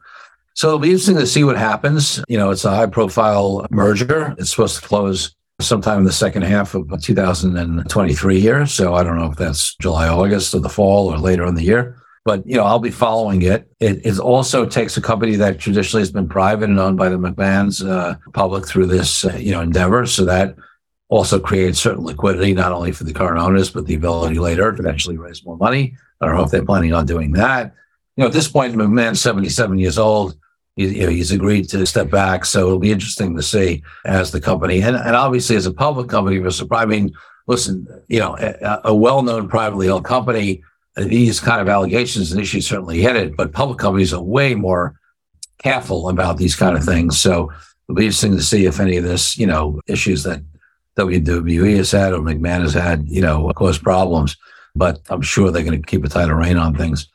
so 0.55 0.69
it'll 0.69 0.79
be 0.79 0.89
interesting 0.89 1.17
to 1.17 1.27
see 1.27 1.43
what 1.43 1.57
happens. 1.57 2.23
You 2.29 2.37
know, 2.37 2.49
it's 2.49 2.63
a 2.63 2.69
high 2.69 2.85
profile 2.85 3.65
merger. 3.69 4.33
It's 4.37 4.51
supposed 4.51 4.81
to 4.81 4.87
close 4.87 5.35
sometime 5.59 5.99
in 5.99 6.03
the 6.05 6.13
second 6.13 6.43
half 6.43 6.75
of 6.75 6.89
2023 7.01 8.39
here. 8.39 8.65
So 8.65 8.95
I 8.95 9.03
don't 9.03 9.17
know 9.17 9.29
if 9.29 9.37
that's 9.37 9.75
July, 9.75 10.07
August, 10.07 10.55
or 10.55 10.59
the 10.59 10.69
fall, 10.69 11.13
or 11.13 11.17
later 11.17 11.45
in 11.45 11.55
the 11.55 11.63
year. 11.63 11.97
But 12.23 12.47
you 12.47 12.55
know, 12.55 12.63
I'll 12.63 12.79
be 12.79 12.89
following 12.89 13.41
it. 13.41 13.69
It, 13.81 14.05
it 14.05 14.17
also 14.17 14.65
takes 14.65 14.95
a 14.95 15.01
company 15.01 15.35
that 15.35 15.59
traditionally 15.59 16.01
has 16.01 16.11
been 16.11 16.27
private 16.27 16.69
and 16.69 16.79
owned 16.79 16.97
by 16.97 17.09
the 17.09 17.17
McMahons 17.17 17.87
uh, 17.87 18.15
public 18.33 18.65
through 18.65 18.87
this 18.87 19.25
uh, 19.25 19.35
you 19.35 19.51
know 19.51 19.61
endeavor. 19.61 20.05
So 20.05 20.23
that 20.23 20.55
also 21.09 21.37
creates 21.37 21.79
certain 21.79 22.05
liquidity, 22.05 22.53
not 22.53 22.71
only 22.71 22.93
for 22.93 23.03
the 23.03 23.13
current 23.13 23.39
owners, 23.39 23.69
but 23.69 23.87
the 23.87 23.95
ability 23.95 24.39
later 24.39 24.71
to 24.71 24.79
eventually 24.79 25.17
raise 25.17 25.45
more 25.45 25.57
money. 25.57 25.97
I 26.21 26.25
don't 26.25 26.35
know 26.35 26.43
if 26.43 26.51
they're 26.51 26.65
planning 26.65 26.93
on 26.93 27.05
doing 27.05 27.33
that. 27.33 27.73
You 28.15 28.21
know, 28.21 28.27
at 28.27 28.33
this 28.33 28.47
point, 28.47 28.73
McMahon's 28.73 29.21
77 29.21 29.77
years 29.77 29.99
old 29.99 30.37
you 30.75 31.05
know, 31.05 31.09
he's 31.09 31.31
agreed 31.31 31.69
to 31.69 31.85
step 31.85 32.09
back. 32.09 32.45
So 32.45 32.67
it'll 32.67 32.79
be 32.79 32.91
interesting 32.91 33.35
to 33.35 33.41
see 33.41 33.83
as 34.03 34.31
the 34.31 34.41
company 34.41 34.81
and, 34.81 34.95
and 34.95 35.15
obviously 35.15 35.55
as 35.55 35.65
a 35.65 35.73
public 35.73 36.09
company, 36.09 36.39
Mr. 36.39 36.67
I 36.71 36.85
mean, 36.85 37.13
listen, 37.47 37.87
you 38.07 38.19
know, 38.19 38.37
a, 38.39 38.81
a 38.85 38.95
well-known 38.95 39.47
privately 39.47 39.87
held 39.87 40.03
company, 40.03 40.63
these 40.95 41.39
kind 41.39 41.61
of 41.61 41.69
allegations 41.69 42.31
and 42.31 42.41
issues 42.41 42.67
certainly 42.67 43.01
hit 43.01 43.15
it, 43.15 43.35
but 43.35 43.53
public 43.53 43.77
companies 43.77 44.13
are 44.13 44.21
way 44.21 44.55
more 44.55 44.95
careful 45.59 46.09
about 46.09 46.37
these 46.37 46.55
kind 46.55 46.77
of 46.77 46.83
things. 46.83 47.19
So 47.19 47.51
it'll 47.87 47.95
be 47.95 48.05
interesting 48.05 48.35
to 48.35 48.43
see 48.43 48.65
if 48.65 48.79
any 48.79 48.97
of 48.97 49.03
this, 49.03 49.37
you 49.37 49.47
know, 49.47 49.79
issues 49.87 50.23
that 50.23 50.41
WWE 50.97 51.77
has 51.77 51.91
had 51.91 52.13
or 52.13 52.19
McMahon 52.19 52.61
has 52.61 52.73
had, 52.73 53.07
you 53.07 53.21
know, 53.21 53.51
cause 53.53 53.77
problems. 53.77 54.35
But 54.75 54.99
I'm 55.09 55.21
sure 55.21 55.51
they're 55.51 55.63
going 55.63 55.81
to 55.81 55.85
keep 55.85 56.03
a 56.03 56.09
tighter 56.09 56.35
rein 56.35 56.57
on 56.57 56.75
things. 56.75 57.07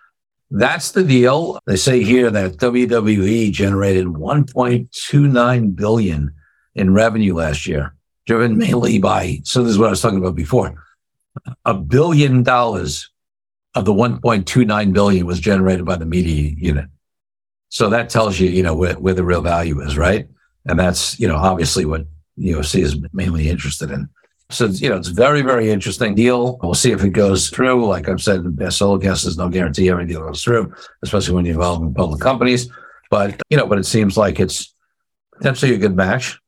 That's 0.51 0.91
the 0.91 1.05
deal. 1.05 1.61
They 1.67 1.77
say 1.77 2.03
here 2.03 2.31
that 2.31 2.57
WWE 2.57 3.53
generated 3.53 4.07
1.29 4.07 5.77
billion 5.77 6.35
in 6.75 6.93
revenue 6.93 7.35
last 7.35 7.67
year, 7.67 7.95
driven 8.27 8.59
mainly 8.59 8.99
by, 8.99 9.41
so 9.45 9.63
this 9.63 9.73
is 9.73 9.79
what 9.79 9.87
I 9.87 9.91
was 9.91 10.01
talking 10.01 10.19
about 10.19 10.35
before, 10.35 10.75
a 11.65 11.75
billion 11.75 12.43
dollars 12.43 13.11
of 13.77 13.85
the 13.85 13.93
1.29 13.93 14.93
billion 14.93 15.27
was 15.27 15.39
generated 15.39 15.85
by 15.85 15.97
the 15.97 16.07
media 16.07 16.53
unit. 16.57 16.87
So 17.69 17.89
that 17.91 18.11
tells 18.11 18.41
you, 18.41 18.49
you 18.49 18.65
know, 18.65 18.75
where, 18.75 18.95
where 18.95 19.15
the 19.15 19.23
real 19.23 19.43
value 19.43 19.81
is, 19.81 19.97
right? 19.97 20.29
And 20.67 20.79
that's, 20.79 21.19
you 21.21 21.29
know, 21.29 21.37
obviously 21.37 21.85
what 21.85 22.05
UFC 22.37 22.81
is 22.81 22.97
mainly 23.13 23.49
interested 23.49 23.93
in. 23.93 24.09
So, 24.51 24.67
you 24.67 24.89
know, 24.89 24.97
it's 24.97 25.09
a 25.09 25.15
very, 25.15 25.43
very 25.43 25.71
interesting 25.71 26.15
deal. 26.15 26.59
We'll 26.63 26.75
see 26.75 26.91
if 26.91 27.05
it 27.05 27.11
goes 27.11 27.51
through. 27.51 27.87
Like 27.87 28.09
I've 28.09 28.21
said, 28.21 28.45
solo 28.73 28.99
guest 28.99 29.27
is 29.27 29.39
no 29.39 29.49
guarantee 29.49 29.89
every 29.89 30.07
deal 30.07 30.21
goes 30.21 30.43
through, 30.43 30.75
especially 31.03 31.35
when 31.35 31.45
you're 31.45 31.55
involved 31.55 31.83
in 31.83 31.95
public 31.95 32.21
companies. 32.21 32.69
But, 33.11 33.41
you 33.49 33.57
know, 33.57 33.67
but 33.67 33.79
it 33.79 33.87
seems 33.87 34.17
like 34.17 34.41
it's 34.41 34.75
potentially 35.37 35.75
a 35.75 35.79
good 35.79 35.97
match. 35.97 36.39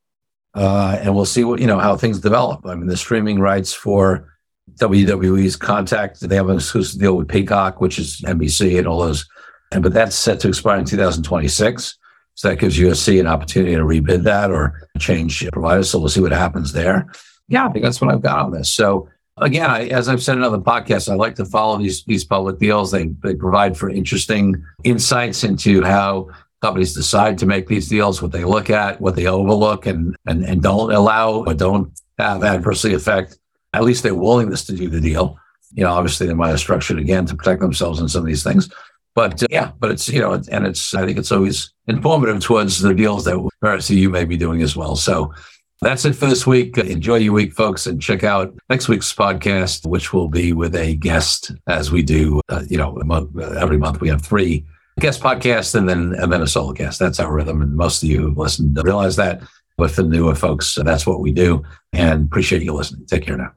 Uh, 0.55 0.99
and 1.01 1.15
we'll 1.15 1.25
see 1.25 1.45
what, 1.45 1.61
you 1.61 1.67
know, 1.67 1.79
how 1.79 1.97
things 1.97 2.21
develop. 2.21 2.67
I 2.67 2.75
mean, 2.75 2.87
the 2.87 2.97
streaming 2.97 3.39
rights 3.39 3.73
for 3.73 4.33
WWE's 4.79 5.57
Contact, 5.57 6.21
they 6.21 6.37
have 6.37 6.49
an 6.49 6.57
exclusive 6.57 7.01
deal 7.01 7.17
with 7.17 7.29
Peacock, 7.29 7.81
which 7.81 7.99
is 7.99 8.21
NBC 8.23 8.79
and 8.79 8.87
all 8.87 9.01
those. 9.01 9.27
And, 9.71 9.83
but 9.83 9.95
that's 9.95 10.17
set 10.17 10.41
to 10.41 10.49
expire 10.49 10.79
in 10.79 10.85
2026. 10.85 11.99
So 12.35 12.49
that 12.49 12.59
gives 12.59 12.79
UFC 12.79 13.21
an 13.21 13.27
opportunity 13.27 13.75
to 13.75 13.83
rebid 13.83 14.25
that 14.25 14.51
or 14.51 14.89
change 14.99 15.49
providers. 15.53 15.91
So 15.91 15.99
we'll 15.99 16.09
see 16.09 16.21
what 16.21 16.33
happens 16.33 16.73
there. 16.73 17.07
Yeah, 17.49 17.67
I 17.75 17.79
that's 17.79 18.01
what 18.01 18.13
I've 18.13 18.23
got 18.23 18.47
on 18.47 18.53
this. 18.53 18.71
So 18.73 19.09
again, 19.37 19.71
I, 19.71 19.89
as 19.89 20.09
I've 20.09 20.23
said 20.23 20.37
in 20.37 20.43
other 20.43 20.59
podcasts, 20.59 21.11
I 21.11 21.15
like 21.15 21.35
to 21.37 21.45
follow 21.45 21.79
these 21.79 22.05
these 22.05 22.25
public 22.25 22.59
deals. 22.59 22.91
They 22.91 23.09
they 23.23 23.35
provide 23.35 23.77
for 23.77 23.91
interesting 23.91 24.63
insights 24.85 25.45
into 25.45 25.83
how 25.83 26.29
companies 26.61 26.95
decide 26.95 27.39
to 27.39 27.47
make 27.47 27.67
these 27.67 27.89
deals, 27.89 28.23
what 28.23 28.33
they 28.33 28.45
look 28.45 28.71
at, 28.71 29.01
what 29.01 29.17
they 29.17 29.27
overlook, 29.27 29.87
and 29.87 30.17
and 30.27 30.45
and 30.45 30.63
don't 30.63 30.93
allow 30.93 31.45
or 31.45 31.55
don't 31.55 31.93
have 32.19 32.45
adversely 32.45 32.95
affect 32.95 33.39
at 33.73 33.85
least 33.85 34.03
their 34.03 34.15
willingness 34.15 34.65
to 34.65 34.77
do 34.77 34.89
the 34.89 35.01
deal. 35.01 35.39
You 35.75 35.85
know, 35.85 35.93
obviously 35.93 36.27
they 36.27 36.35
might 36.35 36.51
have 36.51 36.61
structured 36.61 36.99
again 36.99 37.27
to 37.27 37.35
protect 37.35 37.61
themselves 37.61 38.01
in 38.01 38.09
some 38.09 38.21
of 38.21 38.27
these 38.27 38.45
things. 38.45 38.69
But 39.15 39.43
uh, 39.43 39.47
yeah, 39.51 39.73
but 39.79 39.91
it's, 39.91 40.09
you 40.09 40.21
know, 40.21 40.33
and 40.51 40.67
it's, 40.67 40.95
I 40.95 41.05
think 41.05 41.19
it's 41.19 41.33
always 41.33 41.73
informative 41.87 42.41
towards 42.41 42.81
the 42.81 42.95
deals 42.95 43.25
that 43.25 43.37
RSU 43.63 43.97
you 43.97 44.11
may 44.11 44.25
be 44.25 44.37
doing 44.37 44.63
as 44.63 44.77
well. 44.77 44.97
So 44.97 45.35
that's 45.83 46.05
it 46.05 46.15
for 46.15 46.27
this 46.27 46.47
week. 46.47 46.79
Enjoy 46.79 47.17
your 47.17 47.33
week, 47.33 47.53
folks, 47.53 47.87
and 47.87 48.01
check 48.01 48.25
out 48.25 48.55
next 48.71 48.89
week's 48.89 49.13
podcast, 49.13 49.85
which 49.87 50.13
will 50.13 50.29
be 50.29 50.53
with 50.53 50.75
a 50.77 50.95
guest 50.97 51.53
as 51.67 51.91
we 51.91 52.03
do, 52.03 52.41
uh, 52.49 52.63
you 52.69 52.79
know, 52.79 52.97
every 53.59 53.77
month 53.77 54.01
we 54.01 54.09
have 54.09 54.23
three 54.23 54.65
guest 55.01 55.21
podcasts 55.21 55.75
and 55.75 55.89
then, 55.89 56.15
and 56.15 56.33
then 56.33 56.43
a 56.43 56.47
solo 56.47 56.73
cast. 56.73 56.99
That's 56.99 57.19
our 57.19 57.33
rhythm. 57.33 57.63
And 57.63 57.75
most 57.77 58.03
of 58.03 58.09
you 58.09 58.29
who 58.29 58.35
listen 58.41 58.73
realize 58.75 59.17
that. 59.17 59.43
But 59.77 59.91
for 59.91 60.03
the 60.03 60.09
newer 60.09 60.35
folks, 60.35 60.79
that's 60.85 61.07
what 61.07 61.21
we 61.21 61.33
do 61.33 61.65
and 61.93 62.27
appreciate 62.27 62.63
you 62.63 62.73
listening. 62.73 63.07
Take 63.07 63.25
care 63.25 63.37
now. 63.37 63.53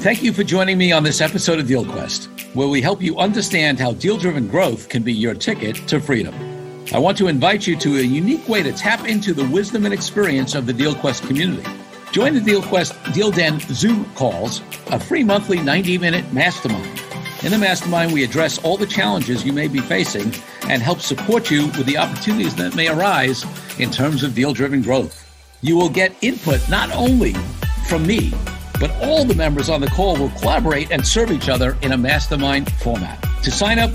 Thank 0.00 0.22
you 0.22 0.32
for 0.32 0.44
joining 0.44 0.78
me 0.78 0.92
on 0.92 1.02
this 1.02 1.20
episode 1.20 1.58
of 1.58 1.66
Deal 1.66 1.84
Quest, 1.84 2.28
where 2.54 2.68
we 2.68 2.80
help 2.80 3.02
you 3.02 3.18
understand 3.18 3.78
how 3.78 3.92
deal 3.92 4.16
driven 4.16 4.46
growth 4.48 4.88
can 4.88 5.02
be 5.02 5.12
your 5.12 5.34
ticket 5.34 5.76
to 5.88 6.00
freedom. 6.00 6.59
I 6.92 6.98
want 6.98 7.16
to 7.18 7.28
invite 7.28 7.68
you 7.68 7.76
to 7.76 7.98
a 7.98 8.02
unique 8.02 8.48
way 8.48 8.64
to 8.64 8.72
tap 8.72 9.06
into 9.06 9.32
the 9.32 9.48
wisdom 9.48 9.84
and 9.84 9.94
experience 9.94 10.56
of 10.56 10.66
the 10.66 10.72
DealQuest 10.72 11.24
community. 11.24 11.62
Join 12.10 12.34
the 12.34 12.40
DealQuest 12.40 13.14
Deal 13.14 13.30
Den 13.30 13.60
Zoom 13.60 14.04
calls, 14.16 14.60
a 14.88 14.98
free 14.98 15.22
monthly 15.22 15.60
90 15.60 15.98
minute 15.98 16.32
mastermind. 16.32 17.00
In 17.44 17.52
the 17.52 17.58
mastermind, 17.58 18.12
we 18.12 18.24
address 18.24 18.58
all 18.58 18.76
the 18.76 18.86
challenges 18.88 19.44
you 19.44 19.52
may 19.52 19.68
be 19.68 19.78
facing 19.78 20.34
and 20.68 20.82
help 20.82 21.00
support 21.00 21.48
you 21.48 21.66
with 21.66 21.86
the 21.86 21.96
opportunities 21.96 22.56
that 22.56 22.74
may 22.74 22.88
arise 22.88 23.44
in 23.78 23.92
terms 23.92 24.24
of 24.24 24.34
deal 24.34 24.52
driven 24.52 24.82
growth. 24.82 25.24
You 25.60 25.76
will 25.76 25.90
get 25.90 26.12
input 26.22 26.68
not 26.68 26.90
only 26.90 27.34
from 27.88 28.04
me, 28.04 28.32
but 28.80 28.90
all 29.02 29.24
the 29.24 29.36
members 29.36 29.68
on 29.68 29.80
the 29.80 29.90
call 29.90 30.16
will 30.16 30.30
collaborate 30.30 30.90
and 30.90 31.06
serve 31.06 31.30
each 31.30 31.48
other 31.48 31.78
in 31.82 31.92
a 31.92 31.96
mastermind 31.96 32.68
format. 32.72 33.24
To 33.44 33.50
sign 33.52 33.78
up 33.78 33.92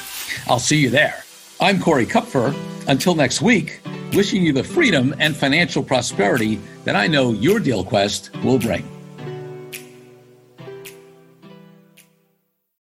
I'll 0.47 0.61
see 0.61 0.79
you 0.79 0.91
there. 0.91 1.25
I'm 1.61 1.81
Corey 1.81 2.07
Kupfer. 2.07 2.55
Until 2.87 3.17
next 3.17 3.43
week, 3.43 3.81
wishing 4.13 4.45
you 4.45 4.53
the 4.53 4.63
freedom 4.63 5.13
and 5.19 5.37
financial 5.37 5.83
prosperity 5.83 6.61
that 6.85 6.95
I 6.95 7.09
know 7.09 7.33
your 7.33 7.59
deal 7.59 7.83
quest 7.83 8.31
will 8.45 8.61
bring. 8.61 8.96